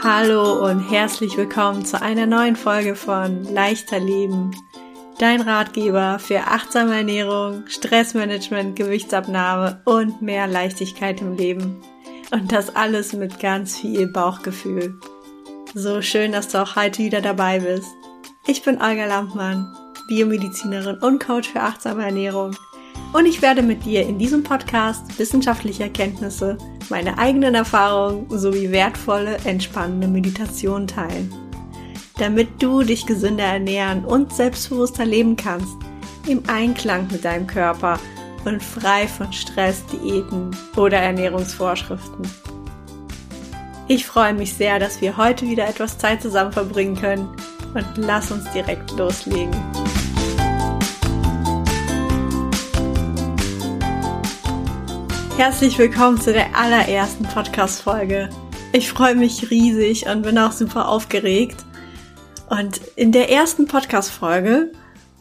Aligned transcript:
Hallo 0.00 0.64
und 0.64 0.78
herzlich 0.78 1.36
willkommen 1.36 1.84
zu 1.84 2.00
einer 2.00 2.24
neuen 2.24 2.54
Folge 2.54 2.94
von 2.94 3.42
Leichter 3.42 3.98
Leben. 3.98 4.52
Dein 5.18 5.40
Ratgeber 5.40 6.20
für 6.20 6.38
achtsame 6.38 6.98
Ernährung, 6.98 7.64
Stressmanagement, 7.66 8.76
Gewichtsabnahme 8.76 9.82
und 9.84 10.22
mehr 10.22 10.46
Leichtigkeit 10.46 11.20
im 11.20 11.36
Leben. 11.36 11.82
Und 12.30 12.52
das 12.52 12.76
alles 12.76 13.12
mit 13.12 13.40
ganz 13.40 13.76
viel 13.76 14.06
Bauchgefühl. 14.06 15.00
So 15.74 16.00
schön, 16.00 16.30
dass 16.30 16.46
du 16.46 16.62
auch 16.62 16.76
heute 16.76 17.02
wieder 17.02 17.20
dabei 17.20 17.58
bist. 17.58 17.88
Ich 18.46 18.62
bin 18.62 18.80
Olga 18.80 19.04
Lampmann, 19.04 19.66
Biomedizinerin 20.06 20.98
und 20.98 21.18
Coach 21.18 21.48
für 21.48 21.60
achtsame 21.60 22.04
Ernährung. 22.04 22.54
Und 23.12 23.26
ich 23.26 23.40
werde 23.40 23.62
mit 23.62 23.84
dir 23.84 24.06
in 24.06 24.18
diesem 24.18 24.42
Podcast 24.42 25.18
wissenschaftliche 25.18 25.84
Erkenntnisse 25.84 26.58
meine 26.90 27.18
eigenen 27.18 27.54
Erfahrungen 27.54 28.26
sowie 28.30 28.70
wertvolle, 28.70 29.38
entspannende 29.44 30.08
Meditation 30.08 30.86
teilen. 30.86 31.32
Damit 32.18 32.62
du 32.62 32.82
dich 32.82 33.06
gesünder 33.06 33.44
ernähren 33.44 34.04
und 34.04 34.32
selbstbewusster 34.32 35.06
leben 35.06 35.36
kannst, 35.36 35.76
im 36.26 36.42
Einklang 36.48 37.08
mit 37.10 37.24
deinem 37.24 37.46
Körper 37.46 37.98
und 38.44 38.62
frei 38.62 39.06
von 39.06 39.32
Stress, 39.32 39.84
Diäten 39.86 40.50
oder 40.76 40.98
Ernährungsvorschriften. 40.98 42.28
Ich 43.88 44.04
freue 44.04 44.34
mich 44.34 44.52
sehr, 44.52 44.78
dass 44.78 45.00
wir 45.00 45.16
heute 45.16 45.46
wieder 45.46 45.66
etwas 45.66 45.96
Zeit 45.96 46.20
zusammen 46.20 46.52
verbringen 46.52 46.96
können 46.96 47.28
und 47.74 47.86
lass 47.96 48.30
uns 48.30 48.50
direkt 48.52 48.90
loslegen. 48.92 49.56
Herzlich 55.38 55.78
willkommen 55.78 56.20
zu 56.20 56.32
der 56.32 56.56
allerersten 56.56 57.22
Podcast-Folge. 57.22 58.28
Ich 58.72 58.90
freue 58.90 59.14
mich 59.14 59.52
riesig 59.52 60.06
und 60.06 60.22
bin 60.22 60.36
auch 60.36 60.50
super 60.50 60.88
aufgeregt. 60.88 61.64
Und 62.50 62.80
in 62.96 63.12
der 63.12 63.30
ersten 63.30 63.68
Podcast-Folge 63.68 64.72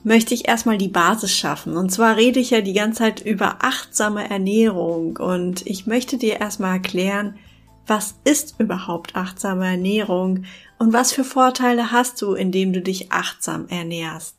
möchte 0.03 0.33
ich 0.33 0.47
erstmal 0.47 0.79
die 0.79 0.87
Basis 0.87 1.31
schaffen. 1.35 1.77
Und 1.77 1.91
zwar 1.91 2.17
rede 2.17 2.39
ich 2.39 2.49
ja 2.49 2.61
die 2.61 2.73
ganze 2.73 2.97
Zeit 2.97 3.21
über 3.21 3.57
achtsame 3.59 4.27
Ernährung. 4.27 5.17
Und 5.17 5.63
ich 5.67 5.85
möchte 5.85 6.17
dir 6.17 6.39
erstmal 6.39 6.77
erklären, 6.77 7.37
was 7.85 8.15
ist 8.23 8.55
überhaupt 8.57 9.15
achtsame 9.15 9.67
Ernährung 9.67 10.45
und 10.79 10.93
was 10.93 11.13
für 11.13 11.25
Vorteile 11.25 11.91
hast 11.91 12.19
du, 12.23 12.33
indem 12.33 12.73
du 12.73 12.81
dich 12.81 13.11
achtsam 13.11 13.67
ernährst. 13.67 14.35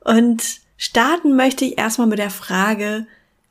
Und 0.00 0.42
starten 0.76 1.36
möchte 1.36 1.64
ich 1.64 1.78
erstmal 1.78 2.08
mit 2.08 2.18
der 2.18 2.30
Frage, 2.30 3.06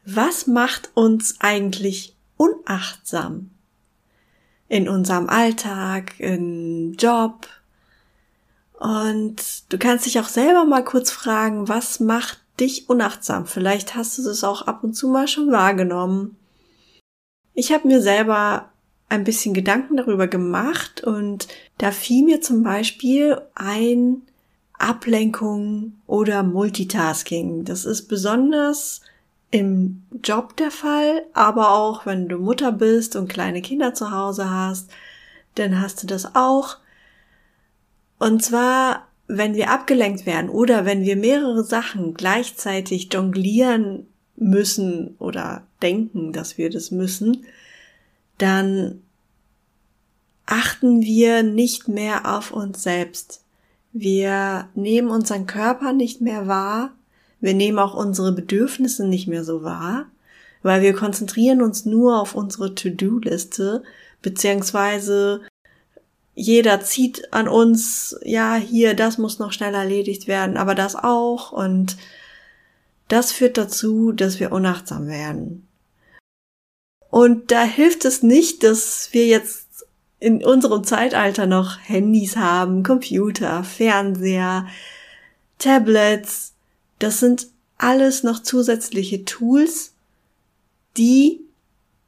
was 0.06 0.48
macht 0.48 0.92
uns 0.94 1.36
eigentlich 1.40 2.16
unachtsam? 2.38 3.50
In 4.68 4.88
unserem 4.88 5.30
Alltag, 5.30 6.20
im 6.20 6.94
Job. 6.94 7.48
Und 8.80 9.72
du 9.72 9.78
kannst 9.78 10.06
dich 10.06 10.20
auch 10.20 10.28
selber 10.28 10.66
mal 10.66 10.84
kurz 10.84 11.12
fragen, 11.12 11.68
was 11.68 12.00
macht 12.00 12.40
dich 12.60 12.90
unachtsam? 12.90 13.46
Vielleicht 13.46 13.96
hast 13.96 14.18
du 14.18 14.30
es 14.30 14.44
auch 14.44 14.64
ab 14.64 14.84
und 14.84 14.94
zu 14.94 15.08
mal 15.08 15.28
schon 15.28 15.52
wahrgenommen. 15.52 16.38
Ich 17.54 17.72
habe 17.72 17.88
mir 17.88 18.02
selber 18.02 18.70
ein 19.08 19.24
bisschen 19.24 19.54
Gedanken 19.54 19.98
darüber 19.98 20.28
gemacht 20.28 21.04
und 21.04 21.48
da 21.78 21.92
fiel 21.92 22.26
mir 22.26 22.42
zum 22.42 22.64
Beispiel 22.64 23.42
ein 23.54 24.24
Ablenkung 24.74 25.94
oder 26.06 26.44
Multitasking. 26.44 27.66
Das 27.66 27.86
ist 27.86 28.08
besonders 28.08 29.02
im 29.52 30.04
Job 30.24 30.58
der 30.58 30.72
Fall, 30.72 31.26
aber 31.34 31.72
auch 31.72 32.06
wenn 32.06 32.28
du 32.28 32.38
Mutter 32.38 32.72
bist 32.72 33.16
und 33.16 33.30
kleine 33.30 33.62
Kinder 33.62 33.94
zu 33.94 34.12
Hause 34.12 34.50
hast, 34.50 34.90
dann 35.56 35.80
hast 35.80 36.04
du 36.04 36.08
das 36.08 36.36
auch. 36.36 36.78
Und 38.20 38.44
zwar, 38.44 39.08
wenn 39.28 39.56
wir 39.56 39.72
abgelenkt 39.72 40.26
werden 40.26 40.50
oder 40.50 40.86
wenn 40.86 41.04
wir 41.04 41.16
mehrere 41.16 41.64
Sachen 41.64 42.14
gleichzeitig 42.14 43.12
jonglieren 43.14 44.08
müssen 44.36 45.16
oder 45.20 45.64
denken, 45.82 46.34
dass 46.34 46.58
wir 46.58 46.70
das 46.70 46.92
müssen, 46.92 47.46
dann 48.38 49.02
achten 50.46 51.02
wir 51.02 51.44
nicht 51.44 51.88
mehr 51.88 52.36
auf 52.36 52.52
uns 52.52 52.84
selbst. 52.84 53.44
Wir 53.94 54.70
nehmen 54.76 55.10
unseren 55.10 55.48
Körper 55.48 55.94
nicht 55.94 56.22
mehr 56.22 56.48
wahr 56.48 56.92
wir 57.42 57.54
nehmen 57.54 57.80
auch 57.80 57.94
unsere 57.94 58.32
Bedürfnisse 58.32 59.06
nicht 59.08 59.28
mehr 59.28 59.44
so 59.44 59.64
wahr, 59.64 60.08
weil 60.64 60.82
wir 60.82 60.94
konzentrieren 60.94 61.62
uns 61.62 61.86
nur 61.86 62.20
auf 62.20 62.36
unsere 62.36 62.74
To-Do-Liste, 62.76 63.84
beziehungsweise 64.22 65.42
jeder 66.34 66.82
zieht 66.82 67.34
an 67.34 67.48
uns, 67.48 68.18
ja, 68.24 68.56
hier, 68.56 68.94
das 68.94 69.18
muss 69.18 69.40
noch 69.40 69.54
schnell 69.54 69.74
erledigt 69.74 70.28
werden, 70.28 70.58
aber 70.58 70.76
das 70.76 70.96
auch 70.96 71.52
und 71.52 71.98
das 73.08 73.32
führt 73.32 73.58
dazu, 73.58 74.12
dass 74.12 74.40
wir 74.40 74.52
unachtsam 74.52 75.08
werden. 75.08 75.68
Und 77.10 77.52
da 77.52 77.64
hilft 77.64 78.04
es 78.04 78.24
nicht, 78.24 78.64
dass 78.64 79.10
wir 79.12 79.28
jetzt 79.28 79.86
in 80.20 80.44
unserem 80.44 80.84
Zeitalter 80.84 81.46
noch 81.46 81.78
Handys 81.82 82.36
haben, 82.36 82.84
Computer, 82.84 83.64
Fernseher, 83.64 84.68
Tablets, 85.60 86.55
das 87.00 87.20
sind 87.20 87.48
alles 87.78 88.24
noch 88.24 88.42
zusätzliche 88.42 89.26
Tools, 89.26 89.94
die 90.98 91.42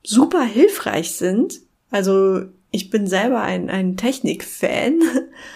super 0.03 0.43
hilfreich 0.43 1.13
sind. 1.13 1.61
Also 1.91 2.45
ich 2.71 2.89
bin 2.89 3.07
selber 3.07 3.41
ein, 3.41 3.69
ein 3.69 3.97
Technik-Fan, 3.97 5.01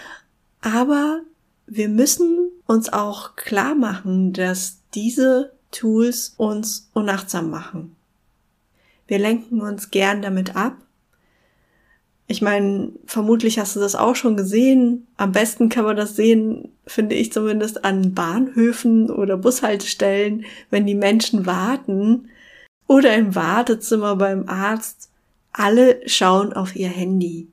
aber 0.60 1.20
wir 1.66 1.88
müssen 1.88 2.50
uns 2.66 2.92
auch 2.92 3.36
klar 3.36 3.74
machen, 3.74 4.32
dass 4.32 4.78
diese 4.94 5.52
Tools 5.70 6.34
uns 6.36 6.90
unachtsam 6.92 7.50
machen. 7.50 7.96
Wir 9.06 9.18
lenken 9.18 9.60
uns 9.60 9.90
gern 9.90 10.22
damit 10.22 10.56
ab 10.56 10.76
ich 12.32 12.40
meine, 12.40 12.92
vermutlich 13.04 13.58
hast 13.58 13.76
du 13.76 13.80
das 13.80 13.94
auch 13.94 14.16
schon 14.16 14.38
gesehen. 14.38 15.06
Am 15.18 15.32
besten 15.32 15.68
kann 15.68 15.84
man 15.84 15.96
das 15.96 16.16
sehen, 16.16 16.72
finde 16.86 17.14
ich 17.14 17.30
zumindest, 17.30 17.84
an 17.84 18.14
Bahnhöfen 18.14 19.10
oder 19.10 19.36
Bushaltestellen, 19.36 20.46
wenn 20.70 20.86
die 20.86 20.94
Menschen 20.94 21.44
warten 21.44 22.30
oder 22.86 23.14
im 23.14 23.34
Wartezimmer 23.34 24.16
beim 24.16 24.48
Arzt. 24.48 25.10
Alle 25.52 26.00
schauen 26.08 26.54
auf 26.54 26.74
ihr 26.74 26.88
Handy. 26.88 27.48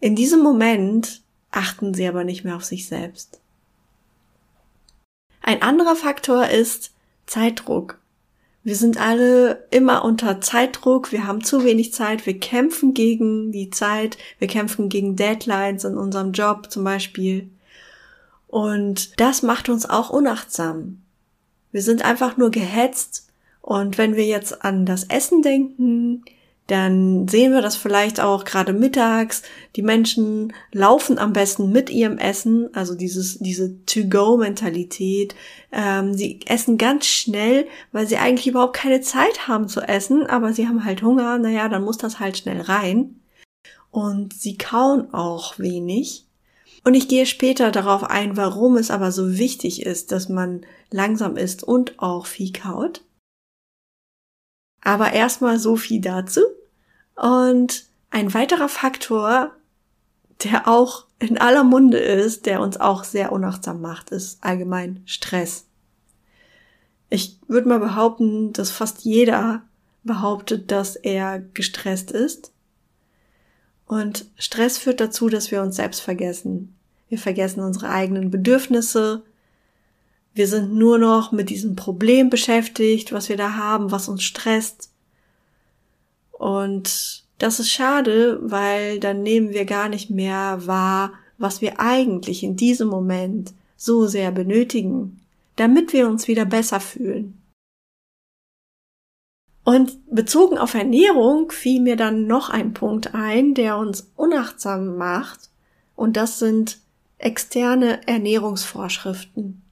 In 0.00 0.16
diesem 0.16 0.40
Moment 0.40 1.20
achten 1.50 1.92
sie 1.92 2.08
aber 2.08 2.24
nicht 2.24 2.44
mehr 2.44 2.56
auf 2.56 2.64
sich 2.64 2.88
selbst. 2.88 3.42
Ein 5.42 5.60
anderer 5.60 5.96
Faktor 5.96 6.48
ist 6.48 6.94
Zeitdruck. 7.26 8.00
Wir 8.64 8.76
sind 8.76 8.98
alle 8.98 9.66
immer 9.70 10.06
unter 10.06 10.40
Zeitdruck, 10.40 11.12
wir 11.12 11.26
haben 11.26 11.44
zu 11.44 11.64
wenig 11.64 11.92
Zeit, 11.92 12.24
wir 12.24 12.40
kämpfen 12.40 12.94
gegen 12.94 13.52
die 13.52 13.68
Zeit, 13.68 14.16
wir 14.38 14.48
kämpfen 14.48 14.88
gegen 14.88 15.16
Deadlines 15.16 15.84
in 15.84 15.98
unserem 15.98 16.32
Job 16.32 16.70
zum 16.70 16.82
Beispiel. 16.82 17.50
Und 18.46 19.20
das 19.20 19.42
macht 19.42 19.68
uns 19.68 19.88
auch 19.88 20.08
unachtsam. 20.08 21.02
Wir 21.72 21.82
sind 21.82 22.06
einfach 22.06 22.38
nur 22.38 22.50
gehetzt 22.50 23.28
und 23.60 23.98
wenn 23.98 24.16
wir 24.16 24.24
jetzt 24.24 24.64
an 24.64 24.86
das 24.86 25.04
Essen 25.04 25.42
denken, 25.42 26.24
dann 26.66 27.28
sehen 27.28 27.52
wir 27.52 27.60
das 27.60 27.76
vielleicht 27.76 28.20
auch 28.20 28.44
gerade 28.44 28.72
mittags. 28.72 29.42
Die 29.76 29.82
Menschen 29.82 30.54
laufen 30.72 31.18
am 31.18 31.34
besten 31.34 31.70
mit 31.70 31.90
ihrem 31.90 32.16
Essen, 32.16 32.74
also 32.74 32.94
dieses, 32.94 33.38
diese 33.38 33.84
To-Go-Mentalität. 33.84 35.34
Ähm, 35.72 36.14
sie 36.14 36.40
essen 36.46 36.78
ganz 36.78 37.06
schnell, 37.06 37.66
weil 37.92 38.06
sie 38.06 38.16
eigentlich 38.16 38.46
überhaupt 38.46 38.76
keine 38.76 39.02
Zeit 39.02 39.46
haben 39.46 39.68
zu 39.68 39.82
essen, 39.82 40.26
aber 40.26 40.54
sie 40.54 40.66
haben 40.66 40.84
halt 40.84 41.02
Hunger. 41.02 41.38
Naja, 41.38 41.68
dann 41.68 41.84
muss 41.84 41.98
das 41.98 42.18
halt 42.18 42.38
schnell 42.38 42.62
rein. 42.62 43.20
Und 43.90 44.32
sie 44.32 44.56
kauen 44.56 45.12
auch 45.12 45.58
wenig. 45.58 46.26
Und 46.82 46.94
ich 46.94 47.08
gehe 47.08 47.26
später 47.26 47.70
darauf 47.70 48.04
ein, 48.04 48.36
warum 48.36 48.76
es 48.76 48.90
aber 48.90 49.12
so 49.12 49.36
wichtig 49.38 49.84
ist, 49.84 50.12
dass 50.12 50.28
man 50.28 50.64
langsam 50.90 51.36
isst 51.36 51.62
und 51.62 51.98
auch 51.98 52.26
viel 52.26 52.52
kaut. 52.52 53.02
Aber 54.82 55.12
erstmal 55.12 55.58
so 55.58 55.76
viel 55.76 56.00
dazu. 56.00 56.40
Und 57.14 57.84
ein 58.10 58.34
weiterer 58.34 58.68
Faktor, 58.68 59.52
der 60.42 60.68
auch 60.68 61.06
in 61.18 61.38
aller 61.38 61.64
Munde 61.64 61.98
ist, 61.98 62.46
der 62.46 62.60
uns 62.60 62.76
auch 62.78 63.04
sehr 63.04 63.32
unachtsam 63.32 63.80
macht, 63.80 64.10
ist 64.10 64.42
allgemein 64.42 65.02
Stress. 65.06 65.66
Ich 67.10 67.38
würde 67.46 67.68
mal 67.68 67.78
behaupten, 67.78 68.52
dass 68.52 68.70
fast 68.70 69.04
jeder 69.04 69.62
behauptet, 70.02 70.70
dass 70.70 70.96
er 70.96 71.40
gestresst 71.40 72.10
ist. 72.10 72.52
Und 73.86 74.26
Stress 74.36 74.78
führt 74.78 75.00
dazu, 75.00 75.28
dass 75.28 75.50
wir 75.50 75.62
uns 75.62 75.76
selbst 75.76 76.00
vergessen. 76.00 76.74
Wir 77.08 77.18
vergessen 77.18 77.60
unsere 77.60 77.90
eigenen 77.90 78.30
Bedürfnisse, 78.30 79.22
wir 80.34 80.48
sind 80.48 80.74
nur 80.74 80.98
noch 80.98 81.30
mit 81.30 81.48
diesem 81.48 81.76
Problem 81.76 82.28
beschäftigt, 82.28 83.12
was 83.12 83.28
wir 83.28 83.36
da 83.36 83.54
haben, 83.54 83.92
was 83.92 84.08
uns 84.08 84.24
stresst. 84.24 84.90
Und 86.38 87.24
Das 87.38 87.58
ist 87.60 87.70
schade, 87.70 88.38
weil 88.42 89.00
dann 89.00 89.22
nehmen 89.22 89.50
wir 89.50 89.64
gar 89.64 89.88
nicht 89.88 90.10
mehr 90.10 90.66
wahr, 90.66 91.12
was 91.36 91.60
wir 91.60 91.80
eigentlich 91.80 92.42
in 92.42 92.56
diesem 92.56 92.88
Moment 92.88 93.52
so 93.76 94.06
sehr 94.06 94.30
benötigen, 94.30 95.20
damit 95.56 95.92
wir 95.92 96.08
uns 96.08 96.28
wieder 96.28 96.44
besser 96.44 96.80
fühlen. 96.80 97.40
Und 99.64 99.98
bezogen 100.06 100.58
auf 100.58 100.74
Ernährung 100.74 101.50
fiel 101.50 101.80
mir 101.80 101.96
dann 101.96 102.26
noch 102.26 102.50
ein 102.50 102.72
Punkt 102.72 103.14
ein, 103.14 103.54
der 103.54 103.78
uns 103.78 104.10
unachtsam 104.16 104.96
macht, 104.96 105.50
und 105.96 106.16
das 106.16 106.38
sind 106.38 106.78
externe 107.18 108.06
Ernährungsvorschriften. 108.06 109.63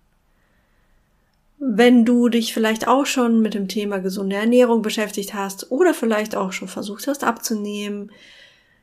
Wenn 1.65 2.05
du 2.05 2.29
dich 2.29 2.53
vielleicht 2.53 2.89
auch 2.89 3.07
schon 3.07 3.41
mit 3.41 3.55
dem 3.55 3.69
Thema 3.69 3.99
gesunde 3.99 4.35
Ernährung 4.35 4.83
beschäftigt 4.83 5.33
hast 5.33 5.71
oder 5.71 5.95
vielleicht 5.95 6.35
auch 6.35 6.51
schon 6.51 6.67
versucht 6.67 7.07
hast 7.07 7.23
abzunehmen, 7.23 8.11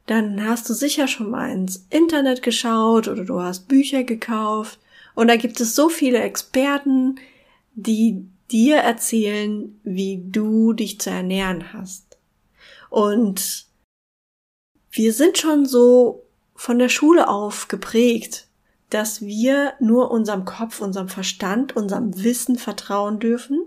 dann 0.06 0.48
hast 0.48 0.70
du 0.70 0.74
sicher 0.74 1.10
schon 1.10 1.30
mal 1.30 1.52
ins 1.52 1.86
Internet 1.90 2.42
geschaut 2.42 3.10
oder 3.10 3.26
du 3.26 3.42
hast 3.42 3.68
Bücher 3.68 4.06
gekauft 4.06 4.80
und 5.14 5.28
da 5.28 5.36
gibt 5.36 5.60
es 5.60 5.76
so 5.76 5.90
viele 5.90 6.20
Experten, 6.20 7.20
die 7.76 8.26
dir 8.50 8.78
erzählen, 8.78 9.78
wie 9.84 10.24
du 10.26 10.72
dich 10.72 11.02
zu 11.02 11.10
ernähren 11.10 11.74
hast. 11.74 12.18
Und 12.90 13.66
wir 14.90 15.12
sind 15.12 15.38
schon 15.38 15.66
so 15.66 16.24
von 16.56 16.80
der 16.80 16.90
Schule 16.90 17.28
auf 17.28 17.68
geprägt, 17.68 18.49
dass 18.90 19.22
wir 19.22 19.74
nur 19.80 20.12
unserem 20.12 20.46
Kopf, 20.46 20.82
unserem 20.82 21.10
Verstand, 21.10 21.76
unserem 21.76 22.24
Wissen 22.24 22.58
vertrauen 22.58 23.20
dürfen, 23.20 23.62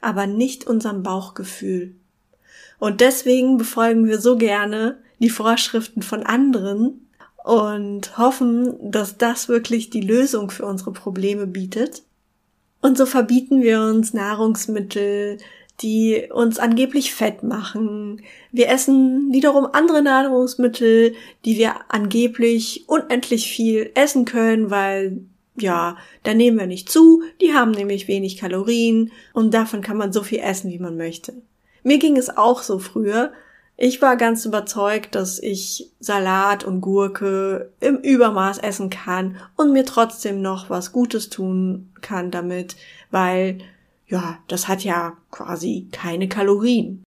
aber 0.00 0.26
nicht 0.26 0.66
unserem 0.66 1.02
Bauchgefühl. 1.02 1.96
Und 2.78 3.00
deswegen 3.00 3.58
befolgen 3.58 4.06
wir 4.06 4.20
so 4.20 4.36
gerne 4.36 4.98
die 5.20 5.30
Vorschriften 5.30 6.02
von 6.02 6.24
anderen 6.24 7.08
und 7.44 8.18
hoffen, 8.18 8.90
dass 8.90 9.18
das 9.18 9.48
wirklich 9.48 9.90
die 9.90 10.00
Lösung 10.00 10.50
für 10.50 10.66
unsere 10.66 10.92
Probleme 10.92 11.46
bietet. 11.46 12.02
Und 12.80 12.98
so 12.98 13.06
verbieten 13.06 13.62
wir 13.62 13.80
uns 13.80 14.12
Nahrungsmittel, 14.12 15.38
die 15.82 16.28
uns 16.32 16.58
angeblich 16.58 17.12
fett 17.12 17.42
machen. 17.42 18.22
Wir 18.50 18.68
essen 18.68 19.32
wiederum 19.32 19.66
andere 19.72 20.02
Nahrungsmittel, 20.02 21.14
die 21.44 21.58
wir 21.58 21.74
angeblich 21.88 22.84
unendlich 22.86 23.50
viel 23.50 23.90
essen 23.94 24.24
können, 24.24 24.70
weil 24.70 25.18
ja, 25.56 25.96
da 26.22 26.32
nehmen 26.32 26.58
wir 26.58 26.66
nicht 26.66 26.90
zu, 26.90 27.22
die 27.40 27.52
haben 27.52 27.72
nämlich 27.72 28.08
wenig 28.08 28.38
Kalorien 28.38 29.12
und 29.34 29.52
davon 29.52 29.82
kann 29.82 29.98
man 29.98 30.12
so 30.12 30.22
viel 30.22 30.38
essen, 30.38 30.70
wie 30.70 30.78
man 30.78 30.96
möchte. 30.96 31.34
Mir 31.82 31.98
ging 31.98 32.16
es 32.16 32.34
auch 32.36 32.62
so 32.62 32.78
früher, 32.78 33.32
ich 33.76 34.00
war 34.00 34.16
ganz 34.16 34.44
überzeugt, 34.44 35.14
dass 35.14 35.38
ich 35.38 35.90
Salat 35.98 36.62
und 36.62 36.80
Gurke 36.82 37.72
im 37.80 37.96
Übermaß 37.96 38.58
essen 38.58 38.90
kann 38.90 39.38
und 39.56 39.72
mir 39.72 39.84
trotzdem 39.84 40.40
noch 40.40 40.70
was 40.70 40.92
Gutes 40.92 41.30
tun 41.30 41.90
kann 42.00 42.30
damit, 42.30 42.76
weil 43.10 43.58
ja, 44.12 44.38
das 44.46 44.68
hat 44.68 44.84
ja 44.84 45.16
quasi 45.30 45.88
keine 45.90 46.28
Kalorien. 46.28 47.02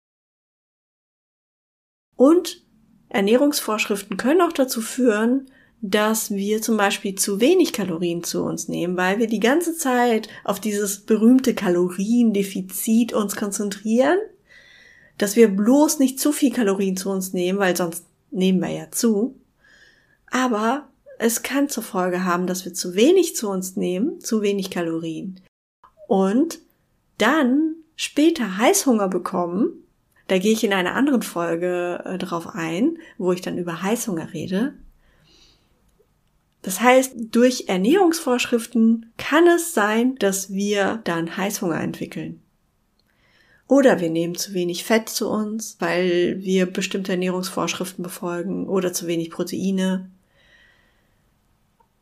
Und 2.17 2.65
Ernährungsvorschriften 3.09 4.17
können 4.17 4.41
auch 4.41 4.53
dazu 4.53 4.81
führen, 4.81 5.47
dass 5.81 6.31
wir 6.31 6.63
zum 6.63 6.77
Beispiel 6.77 7.15
zu 7.15 7.41
wenig 7.41 7.73
Kalorien 7.73 8.25
zu 8.25 8.43
uns 8.43 8.69
nehmen, 8.69 8.97
weil 8.97 9.19
wir 9.19 9.27
die 9.27 9.41
ganze 9.41 9.77
Zeit 9.77 10.29
auf 10.43 10.59
dieses 10.59 11.05
berühmte 11.05 11.55
Kaloriendefizit 11.55 13.13
uns 13.13 13.37
konzentrieren 13.37 14.19
dass 15.19 15.37
wir 15.37 15.49
bloß 15.49 15.99
nicht 15.99 16.19
zu 16.19 16.33
viel 16.33 16.53
Kalorien 16.53 16.97
zu 16.97 17.11
uns 17.11 17.33
nehmen, 17.33 17.59
weil 17.59 17.77
sonst 17.77 18.05
nehmen 18.31 18.61
wir 18.61 18.71
ja 18.71 18.91
zu. 18.91 19.39
Aber 20.31 20.89
es 21.19 21.43
kann 21.43 21.69
zur 21.69 21.83
Folge 21.83 22.25
haben, 22.25 22.47
dass 22.47 22.65
wir 22.65 22.75
zu 22.75 22.95
wenig 22.95 23.37
zu 23.37 23.49
uns 23.49 23.77
nehmen, 23.77 24.21
zu 24.21 24.43
wenig 24.43 24.71
Kalorien. 24.71 25.41
Und 26.09 26.59
dann 27.19 27.77
später 27.97 28.59
Heißhunger 28.59 29.09
bekommen. 29.09 29.85
Da 30.29 30.39
gehe 30.39 30.53
ich 30.53 30.65
in 30.65 30.73
einer 30.73 30.95
anderen 30.95 31.23
Folge 31.23 32.03
äh, 32.05 32.19
drauf 32.19 32.55
ein, 32.55 32.99
wo 33.19 33.33
ich 33.33 33.41
dann 33.41 33.59
über 33.59 33.83
Heißhunger 33.83 34.33
rede. 34.33 34.75
Das 36.63 36.81
heißt, 36.81 37.15
durch 37.31 37.65
Ernährungsvorschriften 37.69 39.13
kann 39.19 39.47
es 39.47 39.75
sein, 39.75 40.17
dass 40.17 40.51
wir 40.51 41.03
dann 41.05 41.37
Heißhunger 41.37 41.79
entwickeln. 41.79 42.41
Oder 43.67 44.01
wir 44.01 44.09
nehmen 44.09 44.35
zu 44.35 44.55
wenig 44.55 44.85
Fett 44.85 45.11
zu 45.11 45.29
uns, 45.29 45.77
weil 45.79 46.43
wir 46.43 46.67
bestimmte 46.67 47.13
Ernährungsvorschriften 47.13 48.03
befolgen 48.03 48.67
oder 48.67 48.93
zu 48.93 49.07
wenig 49.07 49.31
Proteine. 49.31 50.11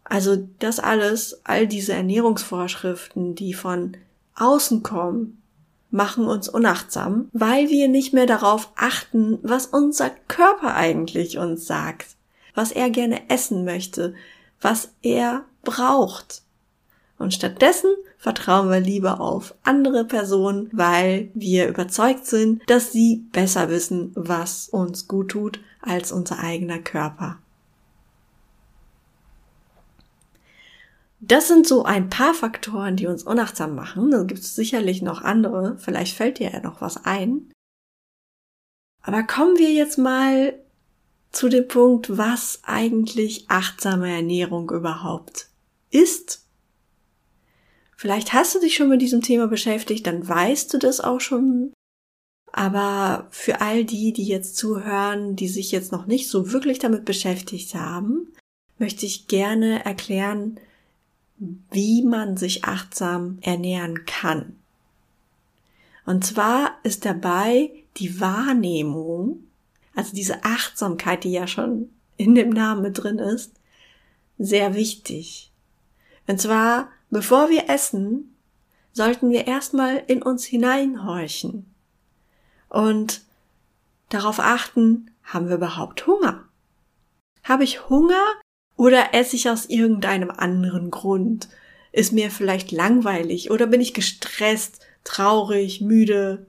Also 0.04 0.48
das 0.58 0.78
alles, 0.78 1.40
all 1.44 1.66
diese 1.66 1.92
Ernährungsvorschriften, 1.94 3.34
die 3.34 3.54
von 3.54 3.96
außen 4.36 4.82
kommen, 4.82 5.42
machen 5.90 6.26
uns 6.26 6.48
unachtsam, 6.48 7.28
weil 7.32 7.68
wir 7.68 7.88
nicht 7.88 8.12
mehr 8.12 8.26
darauf 8.26 8.70
achten, 8.76 9.38
was 9.42 9.66
unser 9.66 10.10
Körper 10.28 10.74
eigentlich 10.74 11.38
uns 11.38 11.66
sagt, 11.66 12.16
was 12.54 12.72
er 12.72 12.90
gerne 12.90 13.28
essen 13.28 13.64
möchte, 13.64 14.14
was 14.60 14.92
er 15.02 15.44
braucht. 15.62 16.42
Und 17.18 17.34
stattdessen 17.34 17.90
vertrauen 18.18 18.70
wir 18.70 18.80
lieber 18.80 19.20
auf 19.20 19.54
andere 19.62 20.04
Personen, 20.04 20.68
weil 20.72 21.30
wir 21.34 21.68
überzeugt 21.68 22.26
sind, 22.26 22.62
dass 22.68 22.90
sie 22.92 23.26
besser 23.32 23.68
wissen, 23.68 24.12
was 24.14 24.68
uns 24.68 25.06
gut 25.08 25.30
tut, 25.30 25.60
als 25.80 26.10
unser 26.10 26.38
eigener 26.38 26.78
Körper. 26.78 27.38
Das 31.24 31.48
sind 31.48 31.66
so 31.66 31.84
ein 31.84 32.10
paar 32.10 32.34
Faktoren, 32.34 32.96
die 32.96 33.06
uns 33.06 33.22
unachtsam 33.22 33.74
machen. 33.74 34.10
Da 34.10 34.24
gibt 34.24 34.40
es 34.40 34.54
sicherlich 34.54 35.02
noch 35.02 35.22
andere. 35.22 35.78
Vielleicht 35.78 36.16
fällt 36.16 36.38
dir 36.38 36.50
ja 36.50 36.60
noch 36.60 36.80
was 36.80 37.04
ein. 37.04 37.52
Aber 39.02 39.22
kommen 39.22 39.56
wir 39.56 39.72
jetzt 39.72 39.98
mal 39.98 40.54
zu 41.30 41.48
dem 41.48 41.68
Punkt, 41.68 42.18
was 42.18 42.60
eigentlich 42.64 43.46
achtsame 43.48 44.12
Ernährung 44.12 44.70
überhaupt 44.70 45.48
ist 45.90 46.42
Vielleicht 48.02 48.32
hast 48.32 48.52
du 48.52 48.58
dich 48.58 48.74
schon 48.74 48.88
mit 48.88 49.00
diesem 49.00 49.20
Thema 49.20 49.46
beschäftigt, 49.46 50.08
dann 50.08 50.26
weißt 50.26 50.74
du 50.74 50.78
das 50.78 51.00
auch 51.00 51.20
schon. 51.20 51.72
Aber 52.50 53.28
für 53.30 53.60
all 53.60 53.84
die, 53.84 54.12
die 54.12 54.26
jetzt 54.26 54.56
zuhören, 54.56 55.36
die 55.36 55.46
sich 55.46 55.70
jetzt 55.70 55.92
noch 55.92 56.06
nicht 56.06 56.28
so 56.28 56.50
wirklich 56.50 56.80
damit 56.80 57.04
beschäftigt 57.04 57.76
haben, 57.76 58.32
möchte 58.76 59.06
ich 59.06 59.28
gerne 59.28 59.84
erklären, 59.84 60.58
wie 61.70 62.02
man 62.02 62.36
sich 62.36 62.64
achtsam 62.64 63.38
ernähren 63.42 64.04
kann. 64.06 64.56
Und 66.04 66.24
zwar 66.24 66.78
ist 66.82 67.04
dabei 67.04 67.70
die 67.96 68.20
Wahrnehmung, 68.20 69.44
also 69.94 70.14
diese 70.14 70.44
Achtsamkeit, 70.44 71.24
die 71.24 71.32
ja 71.32 71.46
schon 71.46 71.90
in 72.16 72.34
dem 72.34 72.50
Namen 72.50 72.92
drin 72.92 73.18
ist, 73.18 73.52
sehr 74.38 74.74
wichtig. 74.74 75.52
Und 76.26 76.40
zwar 76.40 76.88
Bevor 77.12 77.50
wir 77.50 77.68
essen, 77.68 78.34
sollten 78.94 79.28
wir 79.28 79.46
erstmal 79.46 80.02
in 80.06 80.22
uns 80.22 80.46
hineinhorchen 80.46 81.70
und 82.70 83.20
darauf 84.08 84.40
achten, 84.40 85.10
haben 85.22 85.50
wir 85.50 85.56
überhaupt 85.56 86.06
Hunger? 86.06 86.48
Habe 87.44 87.64
ich 87.64 87.90
Hunger 87.90 88.24
oder 88.82 89.14
esse 89.14 89.36
ich 89.36 89.48
aus 89.48 89.66
irgendeinem 89.66 90.32
anderen 90.32 90.90
Grund? 90.90 91.48
Ist 91.92 92.12
mir 92.12 92.32
vielleicht 92.32 92.72
langweilig 92.72 93.52
oder 93.52 93.68
bin 93.68 93.80
ich 93.80 93.94
gestresst, 93.94 94.80
traurig, 95.04 95.80
müde? 95.80 96.46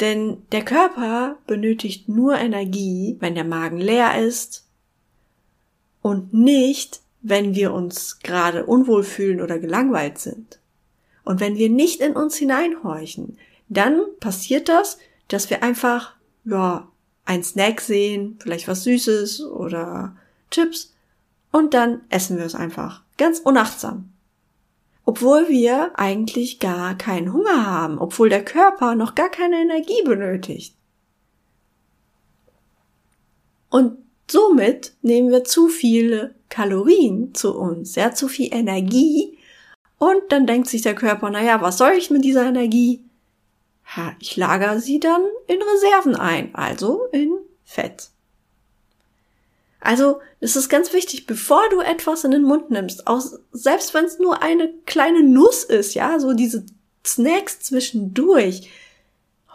Denn 0.00 0.38
der 0.52 0.64
Körper 0.64 1.36
benötigt 1.46 2.08
nur 2.08 2.38
Energie, 2.38 3.18
wenn 3.20 3.34
der 3.34 3.44
Magen 3.44 3.76
leer 3.76 4.18
ist 4.18 4.66
und 6.00 6.32
nicht, 6.32 7.02
wenn 7.20 7.54
wir 7.54 7.74
uns 7.74 8.20
gerade 8.20 8.64
unwohl 8.64 9.04
fühlen 9.04 9.42
oder 9.42 9.58
gelangweilt 9.58 10.16
sind. 10.16 10.60
Und 11.24 11.40
wenn 11.40 11.56
wir 11.56 11.68
nicht 11.68 12.00
in 12.00 12.16
uns 12.16 12.36
hineinhorchen, 12.36 13.36
dann 13.68 14.00
passiert 14.18 14.70
das, 14.70 14.96
dass 15.28 15.50
wir 15.50 15.62
einfach, 15.62 16.14
ja, 16.46 16.88
ein 17.26 17.42
Snack 17.42 17.80
sehen, 17.80 18.38
vielleicht 18.40 18.68
was 18.68 18.84
Süßes 18.84 19.42
oder 19.42 20.16
Chips, 20.50 20.94
und 21.52 21.74
dann 21.74 22.02
essen 22.08 22.38
wir 22.38 22.44
es 22.44 22.54
einfach. 22.54 23.02
Ganz 23.18 23.38
unachtsam. 23.38 24.12
Obwohl 25.04 25.48
wir 25.48 25.98
eigentlich 25.98 26.58
gar 26.58 26.96
keinen 26.96 27.32
Hunger 27.32 27.66
haben, 27.66 27.98
obwohl 27.98 28.28
der 28.28 28.44
Körper 28.44 28.94
noch 28.94 29.14
gar 29.14 29.30
keine 29.30 29.60
Energie 29.60 30.02
benötigt. 30.04 30.74
Und 33.70 33.98
somit 34.30 34.94
nehmen 35.02 35.30
wir 35.30 35.44
zu 35.44 35.68
viele 35.68 36.34
Kalorien 36.48 37.34
zu 37.34 37.56
uns, 37.56 37.94
ja, 37.94 38.12
zu 38.12 38.28
viel 38.28 38.52
Energie. 38.52 39.38
Und 39.98 40.20
dann 40.30 40.46
denkt 40.46 40.68
sich 40.68 40.82
der 40.82 40.94
Körper, 40.94 41.30
naja, 41.30 41.60
was 41.62 41.78
soll 41.78 41.92
ich 41.92 42.10
mit 42.10 42.24
dieser 42.24 42.46
Energie? 42.46 43.05
Ich 44.18 44.36
lagere 44.36 44.80
sie 44.80 45.00
dann 45.00 45.22
in 45.46 45.60
Reserven 45.62 46.16
ein, 46.16 46.54
also 46.54 47.06
in 47.12 47.32
Fett. 47.64 48.10
Also, 49.80 50.20
es 50.40 50.56
ist 50.56 50.68
ganz 50.68 50.92
wichtig, 50.92 51.26
bevor 51.26 51.62
du 51.70 51.80
etwas 51.80 52.24
in 52.24 52.32
den 52.32 52.42
Mund 52.42 52.70
nimmst, 52.70 53.06
auch 53.06 53.22
selbst 53.52 53.94
wenn 53.94 54.04
es 54.04 54.18
nur 54.18 54.42
eine 54.42 54.72
kleine 54.84 55.22
Nuss 55.22 55.64
ist, 55.64 55.94
ja, 55.94 56.18
so 56.18 56.32
diese 56.34 56.66
Snacks 57.04 57.60
zwischendurch, 57.60 58.68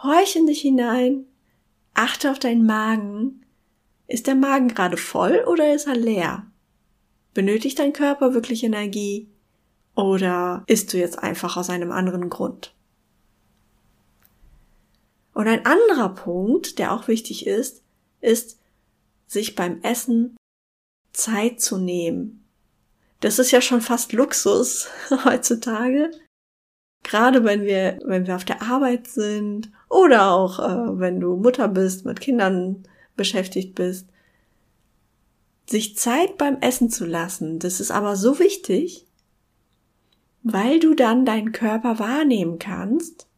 horch 0.02 0.36
in 0.36 0.46
dich 0.46 0.62
hinein, 0.62 1.26
achte 1.94 2.30
auf 2.30 2.38
deinen 2.38 2.64
Magen. 2.64 3.44
Ist 4.06 4.26
der 4.26 4.34
Magen 4.34 4.68
gerade 4.68 4.96
voll 4.96 5.44
oder 5.46 5.74
ist 5.74 5.86
er 5.86 5.96
leer? 5.96 6.46
Benötigt 7.34 7.78
dein 7.78 7.92
Körper 7.92 8.34
wirklich 8.34 8.64
Energie? 8.64 9.28
Oder 9.94 10.64
isst 10.66 10.92
du 10.92 10.98
jetzt 10.98 11.18
einfach 11.18 11.56
aus 11.56 11.70
einem 11.70 11.92
anderen 11.92 12.30
Grund? 12.30 12.74
Und 15.34 15.48
ein 15.48 15.64
anderer 15.64 16.10
Punkt, 16.10 16.78
der 16.78 16.92
auch 16.92 17.08
wichtig 17.08 17.46
ist, 17.46 17.82
ist, 18.20 18.58
sich 19.26 19.54
beim 19.54 19.80
Essen 19.82 20.36
Zeit 21.12 21.60
zu 21.60 21.78
nehmen. 21.78 22.44
Das 23.20 23.38
ist 23.38 23.50
ja 23.50 23.60
schon 23.60 23.80
fast 23.80 24.12
Luxus 24.12 24.88
heutzutage. 25.24 26.10
Gerade 27.02 27.44
wenn 27.44 27.62
wir, 27.62 27.98
wenn 28.04 28.26
wir 28.26 28.36
auf 28.36 28.44
der 28.44 28.62
Arbeit 28.62 29.08
sind 29.08 29.70
oder 29.88 30.30
auch 30.32 30.58
äh, 30.58 30.98
wenn 30.98 31.20
du 31.20 31.36
Mutter 31.36 31.68
bist, 31.68 32.04
mit 32.04 32.20
Kindern 32.20 32.84
beschäftigt 33.16 33.74
bist. 33.74 34.08
Sich 35.66 35.96
Zeit 35.96 36.38
beim 36.38 36.58
Essen 36.60 36.90
zu 36.90 37.06
lassen, 37.06 37.58
das 37.58 37.80
ist 37.80 37.90
aber 37.90 38.16
so 38.16 38.38
wichtig, 38.38 39.06
weil 40.42 40.80
du 40.80 40.94
dann 40.94 41.24
deinen 41.24 41.52
Körper 41.52 41.98
wahrnehmen 41.98 42.58
kannst 42.58 43.28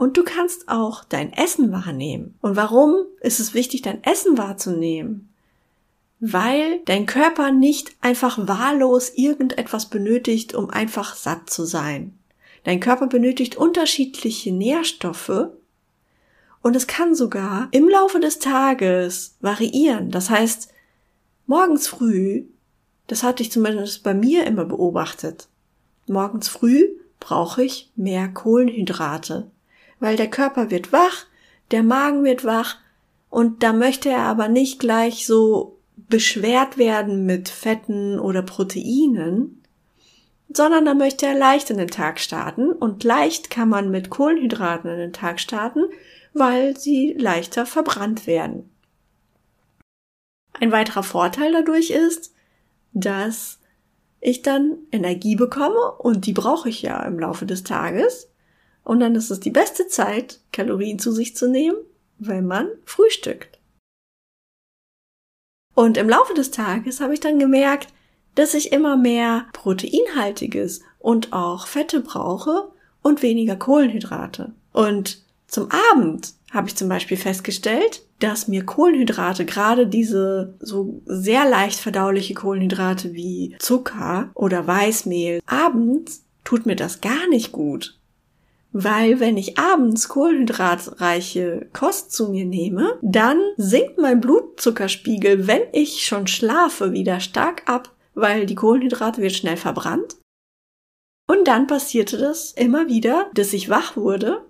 und 0.00 0.16
du 0.16 0.24
kannst 0.24 0.70
auch 0.70 1.04
dein 1.04 1.30
Essen 1.30 1.72
wahrnehmen. 1.72 2.34
Und 2.40 2.56
warum 2.56 3.04
ist 3.20 3.38
es 3.38 3.52
wichtig, 3.52 3.82
dein 3.82 4.02
Essen 4.02 4.38
wahrzunehmen? 4.38 5.28
Weil 6.20 6.80
dein 6.86 7.04
Körper 7.04 7.52
nicht 7.52 7.94
einfach 8.00 8.48
wahllos 8.48 9.10
irgendetwas 9.10 9.90
benötigt, 9.90 10.54
um 10.54 10.70
einfach 10.70 11.14
satt 11.14 11.50
zu 11.50 11.66
sein. 11.66 12.18
Dein 12.64 12.80
Körper 12.80 13.08
benötigt 13.08 13.56
unterschiedliche 13.56 14.52
Nährstoffe 14.52 15.50
und 16.62 16.76
es 16.76 16.86
kann 16.86 17.14
sogar 17.14 17.68
im 17.70 17.86
Laufe 17.86 18.20
des 18.20 18.38
Tages 18.38 19.36
variieren. 19.42 20.10
Das 20.10 20.30
heißt, 20.30 20.72
morgens 21.46 21.88
früh, 21.88 22.46
das 23.06 23.22
hatte 23.22 23.42
ich 23.42 23.52
zumindest 23.52 24.02
bei 24.02 24.14
mir 24.14 24.46
immer 24.46 24.64
beobachtet, 24.64 25.48
morgens 26.06 26.48
früh 26.48 26.88
brauche 27.18 27.62
ich 27.62 27.90
mehr 27.96 28.28
Kohlenhydrate 28.28 29.50
weil 30.00 30.16
der 30.16 30.28
Körper 30.28 30.70
wird 30.70 30.92
wach, 30.92 31.26
der 31.70 31.82
Magen 31.82 32.24
wird 32.24 32.44
wach 32.44 32.78
und 33.28 33.62
da 33.62 33.72
möchte 33.72 34.08
er 34.08 34.22
aber 34.22 34.48
nicht 34.48 34.80
gleich 34.80 35.26
so 35.26 35.78
beschwert 35.96 36.78
werden 36.78 37.26
mit 37.26 37.48
Fetten 37.48 38.18
oder 38.18 38.42
Proteinen, 38.42 39.62
sondern 40.52 40.84
da 40.84 40.94
möchte 40.94 41.26
er 41.26 41.38
leicht 41.38 41.70
in 41.70 41.78
den 41.78 41.88
Tag 41.88 42.18
starten 42.18 42.72
und 42.72 43.04
leicht 43.04 43.50
kann 43.50 43.68
man 43.68 43.90
mit 43.90 44.10
Kohlenhydraten 44.10 44.90
in 44.90 44.98
den 44.98 45.12
Tag 45.12 45.38
starten, 45.38 45.84
weil 46.32 46.76
sie 46.76 47.14
leichter 47.16 47.66
verbrannt 47.66 48.26
werden. 48.26 48.68
Ein 50.58 50.72
weiterer 50.72 51.04
Vorteil 51.04 51.52
dadurch 51.52 51.90
ist, 51.90 52.34
dass 52.92 53.60
ich 54.20 54.42
dann 54.42 54.78
Energie 54.90 55.36
bekomme 55.36 55.92
und 55.98 56.26
die 56.26 56.32
brauche 56.32 56.68
ich 56.68 56.82
ja 56.82 57.02
im 57.04 57.18
Laufe 57.18 57.46
des 57.46 57.62
Tages 57.62 58.28
und 58.84 59.00
dann 59.00 59.14
ist 59.14 59.30
es 59.30 59.40
die 59.40 59.50
beste 59.50 59.86
Zeit, 59.86 60.40
Kalorien 60.52 60.98
zu 60.98 61.12
sich 61.12 61.36
zu 61.36 61.48
nehmen, 61.48 61.76
wenn 62.18 62.46
man 62.46 62.68
frühstückt. 62.84 63.58
Und 65.74 65.96
im 65.96 66.08
Laufe 66.08 66.34
des 66.34 66.50
Tages 66.50 67.00
habe 67.00 67.14
ich 67.14 67.20
dann 67.20 67.38
gemerkt, 67.38 67.88
dass 68.34 68.54
ich 68.54 68.72
immer 68.72 68.96
mehr 68.96 69.46
Proteinhaltiges 69.52 70.82
und 70.98 71.32
auch 71.32 71.66
Fette 71.66 72.00
brauche 72.00 72.70
und 73.02 73.22
weniger 73.22 73.56
Kohlenhydrate. 73.56 74.52
Und 74.72 75.22
zum 75.46 75.68
Abend 75.90 76.34
habe 76.52 76.68
ich 76.68 76.76
zum 76.76 76.88
Beispiel 76.88 77.16
festgestellt, 77.16 78.02
dass 78.18 78.48
mir 78.48 78.64
Kohlenhydrate, 78.64 79.44
gerade 79.44 79.86
diese 79.86 80.54
so 80.60 81.00
sehr 81.06 81.48
leicht 81.48 81.78
verdauliche 81.78 82.34
Kohlenhydrate 82.34 83.14
wie 83.14 83.56
Zucker 83.58 84.30
oder 84.34 84.66
Weißmehl, 84.66 85.40
abends 85.46 86.24
tut 86.44 86.66
mir 86.66 86.76
das 86.76 87.00
gar 87.00 87.28
nicht 87.28 87.52
gut. 87.52 87.99
Weil 88.72 89.18
wenn 89.18 89.36
ich 89.36 89.58
abends 89.58 90.08
kohlenhydratreiche 90.08 91.68
Kost 91.72 92.12
zu 92.12 92.28
mir 92.28 92.44
nehme, 92.44 92.98
dann 93.02 93.40
sinkt 93.56 93.98
mein 93.98 94.20
Blutzuckerspiegel, 94.20 95.46
wenn 95.46 95.62
ich 95.72 96.06
schon 96.06 96.28
schlafe, 96.28 96.92
wieder 96.92 97.18
stark 97.18 97.68
ab, 97.68 97.92
weil 98.14 98.46
die 98.46 98.54
Kohlenhydrate 98.54 99.20
wird 99.22 99.32
schnell 99.32 99.56
verbrannt. 99.56 100.16
Und 101.26 101.48
dann 101.48 101.66
passierte 101.66 102.18
das 102.18 102.52
immer 102.52 102.88
wieder, 102.88 103.30
dass 103.34 103.52
ich 103.52 103.68
wach 103.68 103.96
wurde 103.96 104.44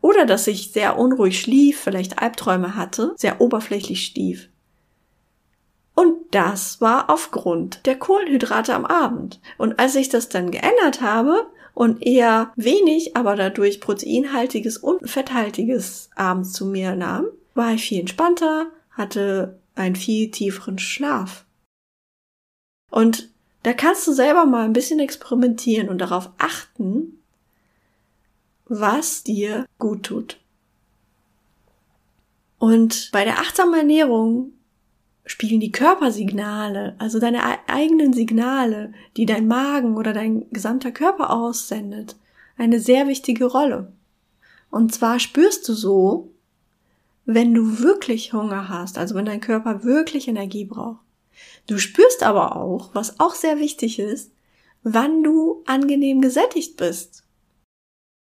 oder 0.00 0.26
dass 0.26 0.46
ich 0.46 0.72
sehr 0.72 0.98
unruhig 0.98 1.40
schlief, 1.40 1.80
vielleicht 1.80 2.20
Albträume 2.20 2.76
hatte, 2.76 3.14
sehr 3.16 3.40
oberflächlich 3.40 4.04
stief. 4.04 4.48
Und 5.94 6.16
das 6.32 6.80
war 6.80 7.08
aufgrund 7.08 7.86
der 7.86 7.96
Kohlenhydrate 7.96 8.74
am 8.74 8.84
Abend. 8.84 9.40
Und 9.58 9.78
als 9.78 9.94
ich 9.94 10.08
das 10.08 10.28
dann 10.28 10.50
geändert 10.50 11.00
habe, 11.00 11.46
und 11.74 12.02
eher 12.02 12.52
wenig, 12.56 13.16
aber 13.16 13.36
dadurch 13.36 13.80
proteinhaltiges 13.80 14.78
und 14.78 15.08
fetthaltiges 15.08 16.08
abends 16.14 16.52
zu 16.52 16.66
mir 16.66 16.94
nahm, 16.94 17.26
war 17.54 17.74
ich 17.74 17.88
viel 17.88 18.00
entspannter, 18.00 18.70
hatte 18.90 19.58
einen 19.74 19.96
viel 19.96 20.30
tieferen 20.30 20.78
Schlaf. 20.78 21.44
Und 22.90 23.28
da 23.64 23.72
kannst 23.72 24.06
du 24.06 24.12
selber 24.12 24.46
mal 24.46 24.64
ein 24.64 24.72
bisschen 24.72 25.00
experimentieren 25.00 25.88
und 25.88 25.98
darauf 25.98 26.30
achten, 26.38 27.18
was 28.66 29.24
dir 29.24 29.66
gut 29.78 30.04
tut. 30.04 30.38
Und 32.58 33.10
bei 33.12 33.24
der 33.24 33.40
achtsamen 33.40 33.74
Ernährung 33.74 34.52
spielen 35.26 35.60
die 35.60 35.72
Körpersignale, 35.72 36.94
also 36.98 37.18
deine 37.18 37.42
eigenen 37.68 38.12
Signale, 38.12 38.92
die 39.16 39.26
dein 39.26 39.46
Magen 39.46 39.96
oder 39.96 40.12
dein 40.12 40.46
gesamter 40.50 40.92
Körper 40.92 41.30
aussendet, 41.30 42.16
eine 42.56 42.78
sehr 42.78 43.08
wichtige 43.08 43.46
Rolle. 43.46 43.92
Und 44.70 44.94
zwar 44.94 45.18
spürst 45.20 45.68
du 45.68 45.72
so, 45.72 46.32
wenn 47.24 47.54
du 47.54 47.78
wirklich 47.78 48.32
Hunger 48.32 48.68
hast, 48.68 48.98
also 48.98 49.14
wenn 49.14 49.24
dein 49.24 49.40
Körper 49.40 49.84
wirklich 49.84 50.28
Energie 50.28 50.64
braucht. 50.64 51.00
Du 51.66 51.78
spürst 51.78 52.22
aber 52.22 52.56
auch, 52.56 52.94
was 52.94 53.18
auch 53.18 53.34
sehr 53.34 53.58
wichtig 53.58 53.98
ist, 53.98 54.30
wann 54.82 55.22
du 55.22 55.62
angenehm 55.66 56.20
gesättigt 56.20 56.76
bist. 56.76 57.24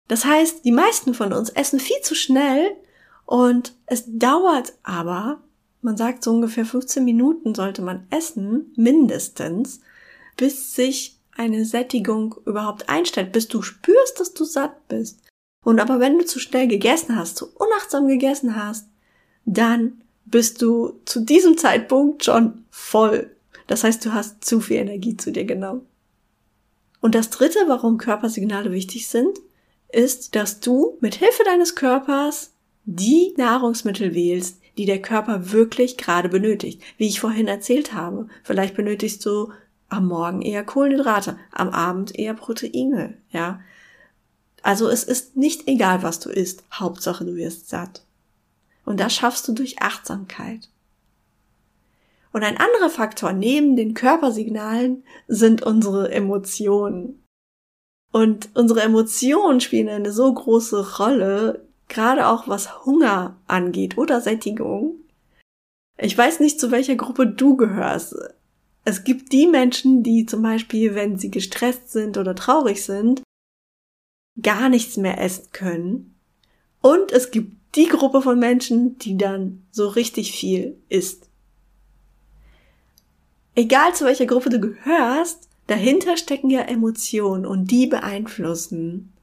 Das 0.07 0.23
heißt, 0.23 0.63
die 0.63 0.71
meisten 0.71 1.15
von 1.15 1.33
uns 1.33 1.49
essen 1.49 1.79
viel 1.79 1.99
zu 2.01 2.13
schnell 2.13 2.77
und 3.25 3.73
es 3.87 4.03
dauert 4.05 4.73
aber, 4.83 5.41
man 5.85 5.97
sagt 5.97 6.23
so 6.23 6.31
ungefähr 6.31 6.65
15 6.65 7.05
Minuten 7.05 7.53
sollte 7.53 7.83
man 7.83 8.07
essen, 8.09 8.73
mindestens, 8.75 9.81
bis 10.35 10.73
sich 10.73 11.19
eine 11.31 11.63
Sättigung 11.63 12.35
überhaupt 12.45 12.89
einstellt, 12.89 13.31
bis 13.31 13.47
du 13.47 13.61
spürst, 13.61 14.19
dass 14.19 14.33
du 14.33 14.45
satt 14.45 14.87
bist. 14.87 15.19
Und 15.63 15.79
aber 15.79 15.99
wenn 15.99 16.17
du 16.17 16.25
zu 16.25 16.39
schnell 16.39 16.67
gegessen 16.67 17.15
hast, 17.15 17.37
zu 17.37 17.53
unachtsam 17.53 18.07
gegessen 18.07 18.55
hast, 18.55 18.87
dann 19.45 20.01
bist 20.25 20.63
du 20.63 20.99
zu 21.05 21.19
diesem 21.19 21.55
Zeitpunkt 21.55 22.25
schon 22.25 22.65
voll. 22.71 23.29
Das 23.67 23.83
heißt, 23.83 24.03
du 24.05 24.13
hast 24.13 24.43
zu 24.43 24.61
viel 24.61 24.77
Energie 24.77 25.15
zu 25.17 25.31
dir 25.31 25.45
genommen. 25.45 25.85
Und 26.99 27.13
das 27.13 27.29
dritte, 27.29 27.59
warum 27.67 27.99
Körpersignale 27.99 28.71
wichtig 28.71 29.07
sind, 29.07 29.37
ist, 29.89 30.35
dass 30.35 30.61
du 30.61 30.97
mit 30.99 31.13
Hilfe 31.13 31.43
deines 31.43 31.75
Körpers 31.75 32.53
die 32.85 33.35
Nahrungsmittel 33.37 34.15
wählst, 34.15 34.59
die 34.77 34.85
der 34.85 35.01
Körper 35.01 35.51
wirklich 35.51 35.97
gerade 35.97 36.29
benötigt. 36.29 36.81
Wie 36.97 37.07
ich 37.07 37.19
vorhin 37.19 37.47
erzählt 37.47 37.93
habe, 37.93 38.27
vielleicht 38.43 38.75
benötigst 38.75 39.25
du 39.25 39.51
am 39.89 40.07
Morgen 40.07 40.41
eher 40.41 40.63
Kohlenhydrate, 40.63 41.37
am 41.51 41.69
Abend 41.69 42.17
eher 42.17 42.33
Proteine, 42.33 43.17
ja. 43.29 43.61
Also 44.61 44.89
es 44.89 45.03
ist 45.03 45.37
nicht 45.37 45.67
egal, 45.67 46.01
was 46.01 46.19
du 46.19 46.29
isst, 46.29 46.63
Hauptsache 46.73 47.23
du 47.23 47.35
wirst 47.35 47.69
satt. 47.69 48.03
Und 48.83 48.99
das 48.99 49.13
schaffst 49.13 49.47
du 49.47 49.53
durch 49.53 49.81
Achtsamkeit. 49.81 50.69
Und 52.31 52.43
ein 52.43 52.57
anderer 52.57 52.89
Faktor 52.89 53.31
neben 53.31 53.75
den 53.75 53.93
Körpersignalen 53.93 55.03
sind 55.27 55.61
unsere 55.63 56.11
Emotionen. 56.11 57.23
Und 58.11 58.49
unsere 58.55 58.81
Emotionen 58.81 59.61
spielen 59.61 59.87
eine 59.87 60.11
so 60.11 60.33
große 60.33 60.97
Rolle, 60.97 61.64
gerade 61.87 62.27
auch 62.27 62.47
was 62.47 62.85
Hunger 62.85 63.37
angeht 63.47 63.97
oder 63.97 64.21
Sättigung. 64.21 64.95
Ich 65.97 66.17
weiß 66.17 66.39
nicht, 66.39 66.59
zu 66.59 66.71
welcher 66.71 66.95
Gruppe 66.95 67.27
du 67.27 67.55
gehörst. 67.55 68.15
Es 68.83 69.03
gibt 69.03 69.31
die 69.31 69.47
Menschen, 69.47 70.03
die 70.03 70.25
zum 70.25 70.41
Beispiel, 70.41 70.93
wenn 70.93 71.17
sie 71.17 71.31
gestresst 71.31 71.91
sind 71.91 72.17
oder 72.17 72.35
traurig 72.35 72.83
sind, 72.83 73.23
gar 74.41 74.69
nichts 74.69 74.97
mehr 74.97 75.19
essen 75.19 75.49
können. 75.51 76.15
Und 76.81 77.11
es 77.11 77.31
gibt 77.31 77.55
die 77.75 77.87
Gruppe 77.87 78.21
von 78.21 78.39
Menschen, 78.39 78.97
die 78.99 79.17
dann 79.17 79.65
so 79.71 79.87
richtig 79.87 80.33
viel 80.33 80.77
isst. 80.89 81.29
Egal 83.55 83.95
zu 83.95 84.05
welcher 84.05 84.25
Gruppe 84.25 84.49
du 84.49 84.59
gehörst, 84.59 85.49
dahinter 85.67 86.17
stecken 86.17 86.49
ja 86.49 86.61
Emotionen 86.61 87.45
und 87.45 87.71
die 87.71 87.87
beeinflussen 87.87 89.13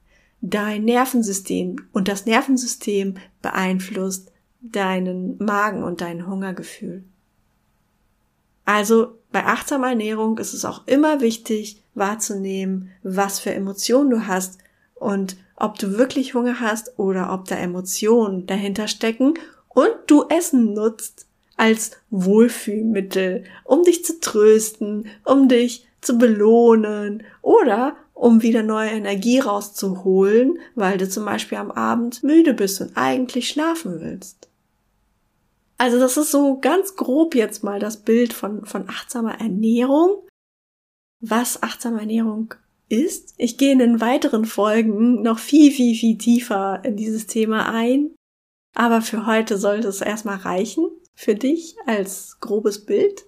dein 0.43 0.85
Nervensystem 0.85 1.77
und 1.93 2.09
das 2.09 2.27
Nervensystem 2.27 3.15
beeinflusst 3.41 4.31
deinen 4.61 5.43
Magen 5.43 5.83
und 5.83 6.01
dein 6.01 6.27
Hungergefühl. 6.27 7.05
Also 8.65 9.19
bei 9.31 9.45
achtsamer 9.45 9.91
Ernährung 9.91 10.39
ist 10.39 10.53
es 10.53 10.65
auch 10.65 10.87
immer 10.87 11.21
wichtig 11.21 11.83
wahrzunehmen, 11.95 12.91
was 13.03 13.39
für 13.39 13.55
Emotionen 13.55 14.11
du 14.11 14.27
hast 14.27 14.59
und 14.95 15.37
ob 15.57 15.79
du 15.79 15.97
wirklich 15.97 16.35
Hunger 16.35 16.61
hast 16.61 16.99
oder 16.99 17.33
ob 17.33 17.47
da 17.47 17.57
Emotionen 17.57 18.47
dahinter 18.47 18.89
stecken 18.89 19.35
und 19.69 19.93
du 20.07 20.25
Essen 20.29 20.75
nutzt 20.75 21.27
als 21.57 21.93
Wohlfühlmittel, 22.11 23.45
um 23.65 23.85
dich 23.85 24.05
zu 24.05 24.19
trösten, 24.21 25.07
um 25.25 25.49
dich 25.49 25.87
zu 26.01 26.19
belohnen 26.19 27.23
oder 27.43 27.97
um 28.23 28.41
wieder 28.41 28.63
neue 28.63 28.91
Energie 28.91 29.41
rauszuholen, 29.41 30.59
weil 30.77 30.97
du 30.97 31.09
zum 31.09 31.25
Beispiel 31.25 31.59
am 31.59 31.73
Abend 31.73 32.23
müde 32.23 32.55
bist 32.55 32.81
und 32.81 32.97
eigentlich 32.97 33.49
schlafen 33.49 34.01
willst. 34.01 34.49
Also 35.77 35.99
das 35.99 36.17
ist 36.17 36.31
so 36.31 36.61
ganz 36.61 36.95
grob 36.95 37.35
jetzt 37.35 37.65
mal 37.65 37.81
das 37.81 37.97
Bild 37.97 38.33
von, 38.33 38.65
von 38.65 38.89
achtsamer 38.89 39.41
Ernährung. 39.41 40.23
Was 41.19 41.65
achtsame 41.65 41.99
Ernährung 41.99 42.55
ist. 42.89 43.35
Ich 43.39 43.59
gehe 43.59 43.73
in 43.73 43.81
den 43.81 44.01
weiteren 44.01 44.45
Folgen 44.45 45.23
noch 45.23 45.41
viel, 45.41 45.73
viel, 45.73 45.97
viel 45.97 46.17
tiefer 46.17 46.81
in 46.85 46.97
dieses 46.97 47.27
Thema 47.27 47.75
ein. 47.75 48.15
Aber 48.77 49.03
für 49.03 49.27
heute 49.27 49.59
sollte 49.59 49.89
es 49.89 50.01
erstmal 50.01 50.37
reichen, 50.37 50.89
für 51.17 51.35
dich 51.35 51.75
als 51.87 52.39
grobes 52.39 52.87
Bild. 52.87 53.25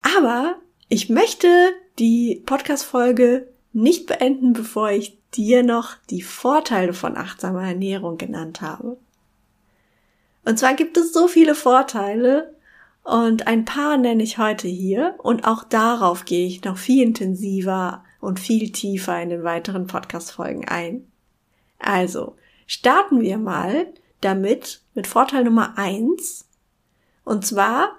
Aber 0.00 0.56
ich 0.88 1.10
möchte 1.10 1.48
die 1.98 2.42
Podcast-Folge 2.46 3.53
nicht 3.74 4.06
beenden, 4.06 4.52
bevor 4.52 4.90
ich 4.90 5.18
dir 5.34 5.62
noch 5.62 5.96
die 6.10 6.22
Vorteile 6.22 6.94
von 6.94 7.16
achtsamer 7.16 7.64
Ernährung 7.64 8.18
genannt 8.18 8.60
habe. 8.60 8.96
Und 10.44 10.58
zwar 10.58 10.74
gibt 10.74 10.96
es 10.96 11.12
so 11.12 11.26
viele 11.26 11.54
Vorteile 11.54 12.54
und 13.02 13.46
ein 13.46 13.64
paar 13.64 13.96
nenne 13.96 14.22
ich 14.22 14.38
heute 14.38 14.68
hier 14.68 15.14
und 15.18 15.46
auch 15.46 15.64
darauf 15.64 16.24
gehe 16.24 16.46
ich 16.46 16.64
noch 16.64 16.78
viel 16.78 17.02
intensiver 17.02 18.04
und 18.20 18.40
viel 18.40 18.72
tiefer 18.72 19.20
in 19.20 19.30
den 19.30 19.44
weiteren 19.44 19.86
Podcast-Folgen 19.86 20.66
ein. 20.66 21.06
Also, 21.78 22.36
starten 22.66 23.20
wir 23.20 23.38
mal 23.38 23.92
damit 24.20 24.80
mit 24.94 25.06
Vorteil 25.06 25.44
Nummer 25.44 25.76
eins. 25.76 26.48
Und 27.24 27.44
zwar, 27.44 27.92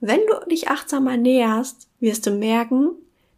wenn 0.00 0.20
du 0.26 0.48
dich 0.48 0.68
achtsam 0.68 1.06
ernährst, 1.06 1.88
wirst 1.98 2.26
du 2.26 2.30
merken, 2.30 2.92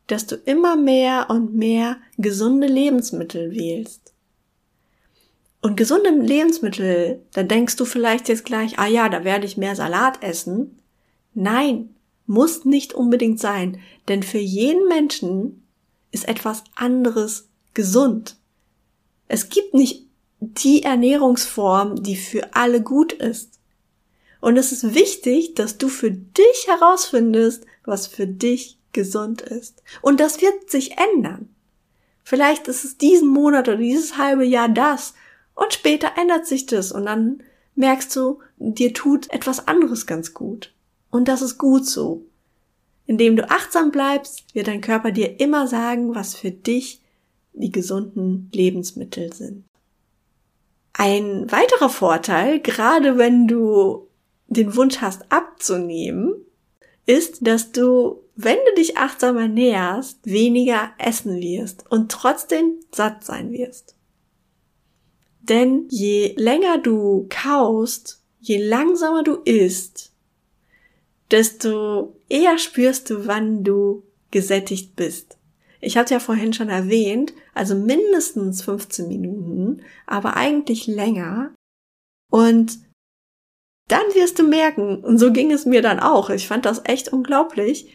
dass 0.06 0.26
du 0.26 0.36
immer 0.36 0.76
mehr 0.76 1.26
und 1.30 1.54
mehr 1.54 1.96
gesunde 2.18 2.66
Lebensmittel 2.66 3.52
wählst. 3.52 4.12
Und 5.60 5.76
gesunde 5.76 6.10
Lebensmittel, 6.10 7.22
da 7.32 7.44
denkst 7.44 7.76
du 7.76 7.84
vielleicht 7.84 8.28
jetzt 8.28 8.44
gleich, 8.44 8.78
ah 8.78 8.88
ja, 8.88 9.08
da 9.08 9.24
werde 9.24 9.46
ich 9.46 9.56
mehr 9.56 9.76
Salat 9.76 10.22
essen. 10.22 10.82
Nein, 11.34 11.94
muss 12.26 12.64
nicht 12.64 12.94
unbedingt 12.94 13.38
sein, 13.38 13.80
denn 14.08 14.22
für 14.22 14.38
jeden 14.38 14.88
Menschen 14.88 15.62
ist 16.10 16.28
etwas 16.28 16.64
anderes 16.74 17.48
gesund. 17.74 18.36
Es 19.28 19.48
gibt 19.48 19.72
nicht 19.72 20.06
die 20.40 20.82
Ernährungsform, 20.82 22.02
die 22.02 22.16
für 22.16 22.54
alle 22.54 22.82
gut 22.82 23.12
ist. 23.12 23.60
Und 24.40 24.56
es 24.56 24.72
ist 24.72 24.94
wichtig, 24.94 25.54
dass 25.54 25.78
du 25.78 25.88
für 25.88 26.10
dich 26.10 26.66
herausfindest, 26.66 27.64
was 27.84 28.08
für 28.08 28.26
dich 28.26 28.78
gesund 28.92 29.42
ist. 29.42 29.82
Und 30.00 30.20
das 30.20 30.40
wird 30.40 30.70
sich 30.70 30.96
ändern. 30.98 31.54
Vielleicht 32.24 32.68
ist 32.68 32.84
es 32.84 32.98
diesen 32.98 33.28
Monat 33.28 33.68
oder 33.68 33.78
dieses 33.78 34.16
halbe 34.16 34.44
Jahr 34.44 34.68
das 34.68 35.14
und 35.54 35.72
später 35.72 36.12
ändert 36.16 36.46
sich 36.46 36.66
das 36.66 36.92
und 36.92 37.06
dann 37.06 37.42
merkst 37.74 38.14
du, 38.14 38.40
dir 38.58 38.92
tut 38.92 39.30
etwas 39.30 39.66
anderes 39.66 40.06
ganz 40.06 40.34
gut. 40.34 40.72
Und 41.10 41.28
das 41.28 41.42
ist 41.42 41.58
gut 41.58 41.86
so. 41.86 42.24
Indem 43.06 43.36
du 43.36 43.50
achtsam 43.50 43.90
bleibst, 43.90 44.54
wird 44.54 44.68
dein 44.68 44.80
Körper 44.80 45.10
dir 45.10 45.40
immer 45.40 45.66
sagen, 45.66 46.14
was 46.14 46.34
für 46.34 46.50
dich 46.50 47.00
die 47.52 47.72
gesunden 47.72 48.50
Lebensmittel 48.52 49.32
sind. 49.32 49.64
Ein 50.92 51.50
weiterer 51.50 51.88
Vorteil, 51.88 52.60
gerade 52.60 53.18
wenn 53.18 53.48
du 53.48 54.06
den 54.46 54.76
Wunsch 54.76 54.98
hast 54.98 55.30
abzunehmen, 55.30 56.34
ist, 57.06 57.46
dass 57.46 57.72
du, 57.72 58.20
wenn 58.34 58.58
du 58.66 58.74
dich 58.76 58.96
achtsam 58.96 59.36
ernährst, 59.36 60.18
weniger 60.24 60.92
essen 60.98 61.40
wirst 61.40 61.84
und 61.90 62.10
trotzdem 62.10 62.80
satt 62.92 63.24
sein 63.24 63.52
wirst. 63.52 63.96
Denn 65.40 65.86
je 65.90 66.34
länger 66.36 66.78
du 66.78 67.26
kaust, 67.28 68.22
je 68.40 68.64
langsamer 68.64 69.22
du 69.22 69.36
isst, 69.44 70.12
desto 71.30 72.16
eher 72.28 72.58
spürst 72.58 73.10
du, 73.10 73.26
wann 73.26 73.64
du 73.64 74.04
gesättigt 74.30 74.96
bist. 74.96 75.38
Ich 75.80 75.96
hatte 75.96 76.14
ja 76.14 76.20
vorhin 76.20 76.52
schon 76.52 76.68
erwähnt, 76.68 77.34
also 77.54 77.74
mindestens 77.74 78.62
15 78.62 79.08
Minuten, 79.08 79.82
aber 80.06 80.36
eigentlich 80.36 80.86
länger. 80.86 81.52
Und 82.30 82.78
dann 83.88 84.02
wirst 84.14 84.38
du 84.38 84.44
merken, 84.44 85.02
und 85.02 85.18
so 85.18 85.32
ging 85.32 85.50
es 85.50 85.66
mir 85.66 85.82
dann 85.82 85.98
auch, 85.98 86.30
ich 86.30 86.46
fand 86.46 86.64
das 86.66 86.82
echt 86.84 87.12
unglaublich, 87.12 87.92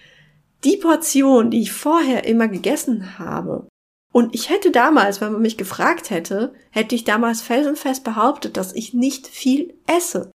die 0.64 0.78
Portion, 0.78 1.52
die 1.52 1.62
ich 1.62 1.72
vorher 1.72 2.26
immer 2.26 2.48
gegessen 2.48 3.20
habe. 3.20 3.68
Und 4.14 4.34
ich 4.34 4.50
hätte 4.50 4.72
damals, 4.72 5.22
wenn 5.22 5.32
man 5.32 5.42
mich 5.42 5.58
gefragt 5.58 6.10
hätte, 6.10 6.54
hätte 6.72 6.96
ich 6.96 7.04
damals 7.04 7.42
felsenfest 7.42 8.04
behauptet, 8.04 8.58
dass 8.58 8.74
ich 8.74 8.94
nicht 8.94 9.28
viel 9.28 9.76
esse. 9.86 10.32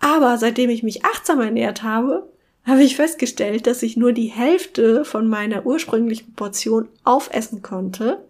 Aber 0.00 0.38
seitdem 0.38 0.70
ich 0.70 0.82
mich 0.82 1.04
achtsam 1.04 1.40
ernährt 1.40 1.82
habe, 1.82 2.32
habe 2.64 2.82
ich 2.82 2.96
festgestellt, 2.96 3.66
dass 3.66 3.82
ich 3.82 3.96
nur 3.96 4.12
die 4.12 4.28
Hälfte 4.28 5.04
von 5.04 5.28
meiner 5.28 5.66
ursprünglichen 5.66 6.34
Portion 6.34 6.88
aufessen 7.04 7.62
konnte, 7.62 8.24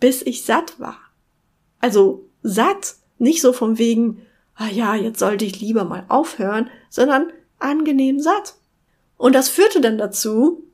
bis 0.00 0.22
ich 0.22 0.44
satt 0.44 0.78
war. 0.78 0.98
Also 1.80 2.28
satt, 2.42 2.96
nicht 3.18 3.40
so 3.40 3.52
vom 3.52 3.78
wegen, 3.78 4.22
ah 4.54 4.68
ja, 4.68 4.94
jetzt 4.94 5.18
sollte 5.18 5.44
ich 5.44 5.60
lieber 5.60 5.84
mal 5.84 6.04
aufhören, 6.08 6.70
sondern 6.90 7.32
angenehm 7.58 8.20
satt. 8.20 8.57
Und 9.18 9.34
das 9.34 9.50
führte 9.50 9.82
dann 9.82 9.98
dazu, 9.98 10.64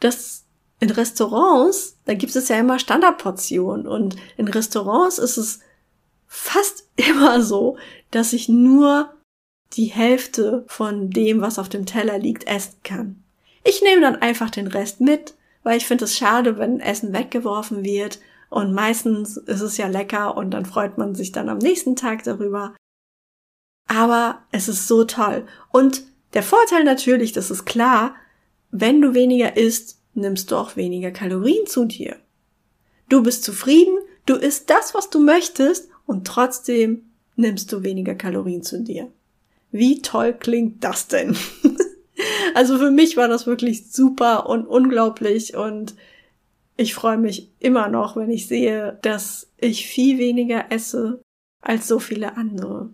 dass 0.00 0.44
in 0.80 0.90
Restaurants, 0.90 1.96
da 2.04 2.12
gibt 2.12 2.36
es 2.36 2.48
ja 2.48 2.58
immer 2.58 2.78
Standardportionen 2.78 3.86
und 3.86 4.16
in 4.36 4.48
Restaurants 4.48 5.18
ist 5.18 5.38
es 5.38 5.60
fast 6.26 6.86
immer 6.96 7.40
so, 7.40 7.78
dass 8.10 8.34
ich 8.34 8.50
nur 8.50 9.14
die 9.72 9.86
Hälfte 9.86 10.64
von 10.68 11.10
dem, 11.10 11.40
was 11.40 11.58
auf 11.58 11.68
dem 11.68 11.86
Teller 11.86 12.18
liegt, 12.18 12.46
essen 12.46 12.76
kann. 12.84 13.22
Ich 13.64 13.82
nehme 13.82 14.02
dann 14.02 14.16
einfach 14.16 14.50
den 14.50 14.66
Rest 14.66 15.00
mit, 15.00 15.34
weil 15.62 15.76
ich 15.76 15.86
finde 15.86 16.04
es 16.04 16.16
schade, 16.16 16.58
wenn 16.58 16.78
Essen 16.80 17.12
weggeworfen 17.12 17.82
wird 17.82 18.20
und 18.48 18.72
meistens 18.72 19.36
ist 19.36 19.60
es 19.60 19.76
ja 19.76 19.88
lecker 19.88 20.36
und 20.36 20.52
dann 20.52 20.66
freut 20.66 20.98
man 20.98 21.14
sich 21.14 21.32
dann 21.32 21.48
am 21.48 21.58
nächsten 21.58 21.96
Tag 21.96 22.22
darüber. 22.22 22.74
Aber 23.88 24.42
es 24.52 24.68
ist 24.68 24.86
so 24.86 25.04
toll. 25.04 25.46
Und 25.72 26.04
der 26.36 26.42
Vorteil 26.42 26.84
natürlich, 26.84 27.32
das 27.32 27.50
ist 27.50 27.64
klar, 27.64 28.14
wenn 28.70 29.00
du 29.00 29.14
weniger 29.14 29.56
isst, 29.56 30.02
nimmst 30.12 30.50
du 30.50 30.56
auch 30.56 30.76
weniger 30.76 31.10
Kalorien 31.10 31.66
zu 31.66 31.86
dir. 31.86 32.16
Du 33.08 33.22
bist 33.22 33.42
zufrieden, 33.42 33.96
du 34.26 34.34
isst 34.34 34.68
das, 34.68 34.94
was 34.94 35.08
du 35.08 35.18
möchtest 35.18 35.88
und 36.04 36.26
trotzdem 36.26 37.06
nimmst 37.36 37.72
du 37.72 37.82
weniger 37.82 38.14
Kalorien 38.14 38.62
zu 38.62 38.82
dir. 38.82 39.10
Wie 39.72 40.02
toll 40.02 40.34
klingt 40.34 40.84
das 40.84 41.08
denn? 41.08 41.38
also 42.54 42.76
für 42.76 42.90
mich 42.90 43.16
war 43.16 43.28
das 43.28 43.46
wirklich 43.46 43.90
super 43.90 44.46
und 44.46 44.66
unglaublich 44.66 45.56
und 45.56 45.94
ich 46.76 46.92
freue 46.92 47.16
mich 47.16 47.50
immer 47.60 47.88
noch, 47.88 48.14
wenn 48.14 48.30
ich 48.30 48.46
sehe, 48.46 48.98
dass 49.00 49.48
ich 49.56 49.86
viel 49.86 50.18
weniger 50.18 50.70
esse 50.70 51.22
als 51.62 51.88
so 51.88 51.98
viele 51.98 52.36
andere. 52.36 52.90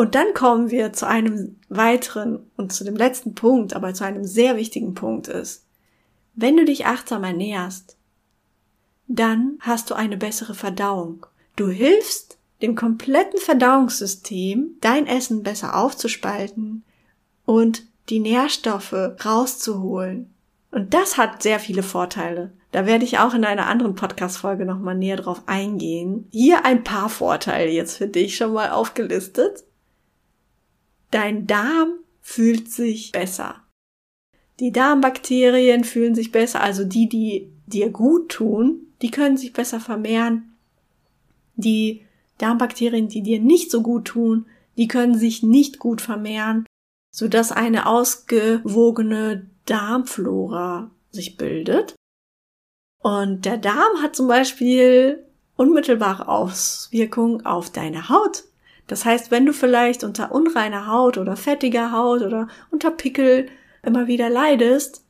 Und 0.00 0.14
dann 0.14 0.32
kommen 0.32 0.70
wir 0.70 0.94
zu 0.94 1.06
einem 1.06 1.56
weiteren 1.68 2.50
und 2.56 2.72
zu 2.72 2.84
dem 2.84 2.96
letzten 2.96 3.34
Punkt, 3.34 3.76
aber 3.76 3.92
zu 3.92 4.02
einem 4.02 4.24
sehr 4.24 4.56
wichtigen 4.56 4.94
Punkt 4.94 5.28
ist. 5.28 5.66
Wenn 6.34 6.56
du 6.56 6.64
dich 6.64 6.86
achtsam 6.86 7.22
ernährst, 7.22 7.98
dann 9.08 9.58
hast 9.60 9.90
du 9.90 9.94
eine 9.94 10.16
bessere 10.16 10.54
Verdauung. 10.54 11.26
Du 11.54 11.68
hilfst 11.68 12.38
dem 12.62 12.76
kompletten 12.76 13.38
Verdauungssystem 13.38 14.78
dein 14.80 15.06
Essen 15.06 15.42
besser 15.42 15.76
aufzuspalten 15.76 16.82
und 17.44 17.82
die 18.08 18.20
Nährstoffe 18.20 18.94
rauszuholen. 19.22 20.32
Und 20.70 20.94
das 20.94 21.18
hat 21.18 21.42
sehr 21.42 21.60
viele 21.60 21.82
Vorteile. 21.82 22.52
Da 22.72 22.86
werde 22.86 23.04
ich 23.04 23.18
auch 23.18 23.34
in 23.34 23.44
einer 23.44 23.66
anderen 23.66 23.96
Podcast-Folge 23.96 24.64
nochmal 24.64 24.94
näher 24.94 25.16
drauf 25.16 25.42
eingehen. 25.44 26.26
Hier 26.32 26.64
ein 26.64 26.84
paar 26.84 27.10
Vorteile 27.10 27.70
jetzt 27.70 27.98
für 27.98 28.06
dich 28.06 28.38
schon 28.38 28.54
mal 28.54 28.70
aufgelistet. 28.70 29.64
Dein 31.10 31.46
Darm 31.46 31.94
fühlt 32.20 32.70
sich 32.70 33.12
besser. 33.12 33.62
Die 34.60 34.72
Darmbakterien 34.72 35.84
fühlen 35.84 36.14
sich 36.14 36.32
besser, 36.32 36.60
also 36.60 36.84
die, 36.84 37.08
die 37.08 37.50
dir 37.66 37.90
gut 37.90 38.30
tun, 38.30 38.86
die 39.02 39.10
können 39.10 39.36
sich 39.36 39.52
besser 39.52 39.80
vermehren. 39.80 40.56
Die 41.56 42.04
Darmbakterien, 42.38 43.08
die 43.08 43.22
dir 43.22 43.40
nicht 43.40 43.70
so 43.70 43.82
gut 43.82 44.06
tun, 44.06 44.46
die 44.76 44.88
können 44.88 45.18
sich 45.18 45.42
nicht 45.42 45.78
gut 45.78 46.00
vermehren, 46.00 46.66
sodass 47.10 47.52
eine 47.52 47.86
ausgewogene 47.86 49.50
Darmflora 49.66 50.90
sich 51.10 51.36
bildet. 51.36 51.94
Und 53.02 53.46
der 53.46 53.56
Darm 53.56 54.02
hat 54.02 54.14
zum 54.14 54.28
Beispiel 54.28 55.24
unmittelbare 55.56 56.28
Auswirkungen 56.28 57.44
auf 57.46 57.70
deine 57.70 58.08
Haut. 58.08 58.44
Das 58.90 59.04
heißt, 59.04 59.30
wenn 59.30 59.46
du 59.46 59.52
vielleicht 59.52 60.02
unter 60.02 60.32
unreiner 60.32 60.88
Haut 60.88 61.16
oder 61.16 61.36
fettiger 61.36 61.92
Haut 61.92 62.22
oder 62.22 62.48
unter 62.72 62.90
Pickel 62.90 63.48
immer 63.84 64.08
wieder 64.08 64.28
leidest, 64.28 65.04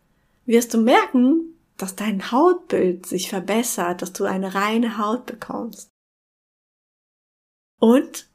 wirst 0.45 0.75
du 0.75 0.83
merken, 0.83 1.55
dass 1.79 1.97
dein 1.97 2.31
Hautbild 2.31 3.07
sich 3.07 3.31
verbessert, 3.31 4.03
dass 4.03 4.13
du 4.13 4.27
eine 4.27 4.55
reine 4.55 4.99
Haut 4.99 5.25
bekommst. 5.25 5.89
Und 7.79 8.29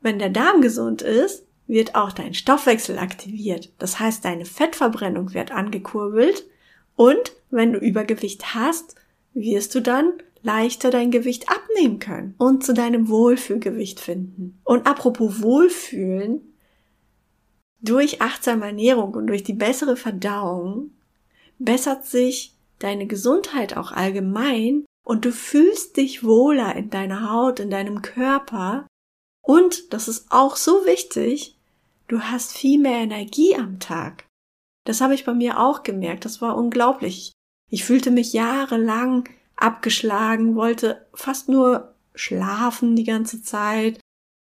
wenn 0.00 0.18
der 0.18 0.30
Darm 0.30 0.62
gesund 0.62 1.02
ist, 1.02 1.46
wird 1.68 1.94
auch 1.94 2.10
dein 2.10 2.34
Stoffwechsel 2.34 2.98
aktiviert. 2.98 3.70
Das 3.78 4.00
heißt, 4.00 4.24
deine 4.24 4.46
Fettverbrennung 4.46 5.32
wird 5.32 5.52
angekurbelt 5.52 6.44
und 6.96 7.34
wenn 7.50 7.72
du 7.72 7.78
Übergewicht 7.78 8.52
hast, 8.56 8.96
wirst 9.32 9.76
du 9.76 9.80
dann 9.80 10.14
leichter 10.42 10.90
dein 10.90 11.10
Gewicht 11.10 11.48
abnehmen 11.48 11.98
können 11.98 12.34
und 12.38 12.64
zu 12.64 12.74
deinem 12.74 13.08
Wohlfühlgewicht 13.08 14.00
finden. 14.00 14.60
Und 14.64 14.86
apropos 14.86 15.42
Wohlfühlen, 15.42 16.54
durch 17.80 18.20
achtsame 18.20 18.66
Ernährung 18.66 19.14
und 19.14 19.28
durch 19.28 19.44
die 19.44 19.52
bessere 19.52 19.96
Verdauung 19.96 20.90
bessert 21.58 22.06
sich 22.06 22.54
deine 22.78 23.06
Gesundheit 23.06 23.76
auch 23.76 23.92
allgemein 23.92 24.84
und 25.04 25.24
du 25.24 25.32
fühlst 25.32 25.96
dich 25.96 26.24
wohler 26.24 26.74
in 26.76 26.90
deiner 26.90 27.30
Haut, 27.30 27.60
in 27.60 27.70
deinem 27.70 28.02
Körper 28.02 28.86
und, 29.48 29.94
das 29.94 30.08
ist 30.08 30.26
auch 30.30 30.56
so 30.56 30.84
wichtig, 30.84 31.56
du 32.06 32.20
hast 32.20 32.52
viel 32.52 32.78
mehr 32.78 32.98
Energie 32.98 33.56
am 33.56 33.80
Tag. 33.80 34.26
Das 34.84 35.00
habe 35.00 35.14
ich 35.14 35.24
bei 35.24 35.32
mir 35.32 35.58
auch 35.58 35.82
gemerkt, 35.82 36.26
das 36.26 36.42
war 36.42 36.56
unglaublich. 36.56 37.32
Ich 37.70 37.84
fühlte 37.84 38.10
mich 38.10 38.32
jahrelang 38.32 39.28
abgeschlagen, 39.58 40.56
wollte 40.56 41.06
fast 41.14 41.48
nur 41.48 41.94
schlafen 42.14 42.96
die 42.96 43.04
ganze 43.04 43.42
Zeit, 43.42 44.00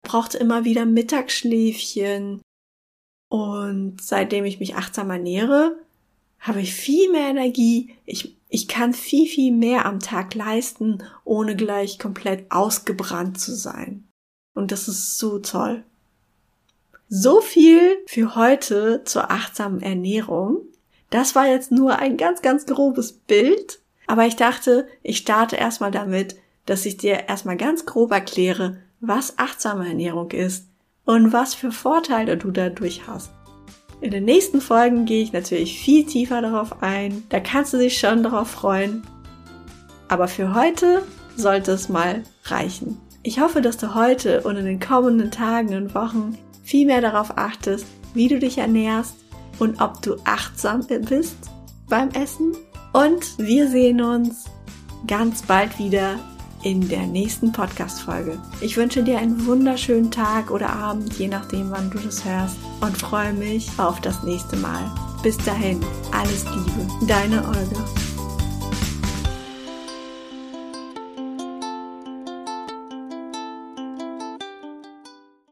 brauchte 0.04 0.38
immer 0.38 0.66
wieder 0.66 0.86
Mittagsschläfchen. 0.86 2.42
Und 3.30 4.02
seitdem 4.02 4.46
ich 4.46 4.60
mich 4.60 4.76
achtsam 4.76 5.10
ernähre, 5.10 5.78
habe 6.40 6.62
ich 6.62 6.74
viel 6.74 7.12
mehr 7.12 7.30
Energie. 7.30 7.96
Ich, 8.06 8.38
ich 8.48 8.68
kann 8.68 8.94
viel, 8.94 9.28
viel 9.28 9.52
mehr 9.52 9.86
am 9.86 10.00
Tag 10.00 10.34
leisten, 10.36 11.04
ohne 11.26 11.56
gleich 11.56 12.00
komplett 12.00 12.52
ausgebrannt 12.52 13.40
zu 13.40 13.54
sein. 13.54 14.08
Und 14.56 14.72
das 14.72 14.88
ist 14.88 15.20
so 15.20 15.40
toll. 15.40 15.84
So 17.08 17.42
viel 17.42 17.98
für 18.08 18.36
heute 18.36 19.04
zur 19.04 19.32
achtsamen 19.32 19.82
Ernährung. 19.82 20.62
Das 21.10 21.36
war 21.36 21.48
jetzt 21.48 21.72
nur 21.72 21.98
ein 21.98 22.18
ganz, 22.18 22.42
ganz 22.42 22.66
grobes 22.66 23.14
Bild. 23.14 23.80
Aber 24.10 24.26
ich 24.26 24.36
dachte, 24.36 24.88
ich 25.04 25.18
starte 25.18 25.56
erstmal 25.56 25.92
damit, 25.92 26.36
dass 26.66 26.88
ich 26.88 26.98
dir 26.98 27.30
erstmal 27.30 27.58
ganz 27.58 27.86
grob 27.86 28.12
erkläre, 28.12 28.78
was 29.00 29.38
achtsame 29.38 29.88
Ernährung 29.88 30.32
ist 30.32 30.66
und 31.06 31.32
was 31.32 31.54
für 31.54 31.72
Vorteile 31.72 32.36
du 32.36 32.50
dadurch 32.50 33.04
hast. 33.06 33.30
In 34.02 34.10
den 34.10 34.26
nächsten 34.26 34.62
Folgen 34.62 35.06
gehe 35.06 35.22
ich 35.22 35.32
natürlich 35.32 35.80
viel 35.80 36.08
tiefer 36.08 36.42
darauf 36.42 36.82
ein. 36.82 37.24
Da 37.30 37.40
kannst 37.40 37.72
du 37.74 37.78
dich 37.78 38.00
schon 38.00 38.24
darauf 38.24 38.50
freuen. 38.50 39.04
Aber 40.08 40.28
für 40.28 40.56
heute 40.56 41.04
sollte 41.36 41.74
es 41.74 41.88
mal 41.88 42.24
reichen. 42.46 42.98
Ich 43.22 43.40
hoffe, 43.40 43.62
dass 43.62 43.78
du 43.78 43.94
heute 43.94 44.42
und 44.42 44.56
in 44.56 44.66
den 44.66 44.80
kommenden 44.80 45.30
Tagen 45.30 45.76
und 45.76 45.94
Wochen 45.94 46.36
viel 46.64 46.88
mehr 46.88 47.02
darauf 47.02 47.38
achtest, 47.38 47.86
wie 48.16 48.28
du 48.28 48.40
dich 48.40 48.58
ernährst 48.58 49.18
und 49.60 49.80
ob 49.80 50.02
du 50.02 50.16
achtsam 50.24 50.84
bist 50.88 51.38
beim 51.88 52.10
Essen. 52.10 52.56
Und 53.00 53.38
wir 53.38 53.70
sehen 53.70 54.02
uns 54.02 54.44
ganz 55.08 55.44
bald 55.44 55.80
wieder 55.80 56.20
in 56.64 56.90
der 56.90 57.08
nächsten 57.08 57.54
Podcast-Folge. 57.54 58.38
Ich 58.60 58.76
wünsche 58.76 59.04
dir 59.04 59.20
einen 59.20 59.46
wunderschönen 59.46 60.12
Tag 60.12 60.52
oder 60.52 60.70
Abend, 60.70 61.18
je 61.18 61.30
nachdem, 61.30 61.72
wann 61.72 61.90
du 61.90 61.98
das 61.98 62.26
hörst, 62.26 62.58
und 62.82 62.98
freue 62.98 63.32
mich 63.32 63.70
auf 63.78 64.02
das 64.02 64.22
nächste 64.24 64.58
Mal. 64.58 64.84
Bis 65.24 65.38
dahin, 65.38 65.80
alles 66.12 66.44
Liebe, 66.44 67.08
deine 67.08 67.38
Olga. 67.48 68.09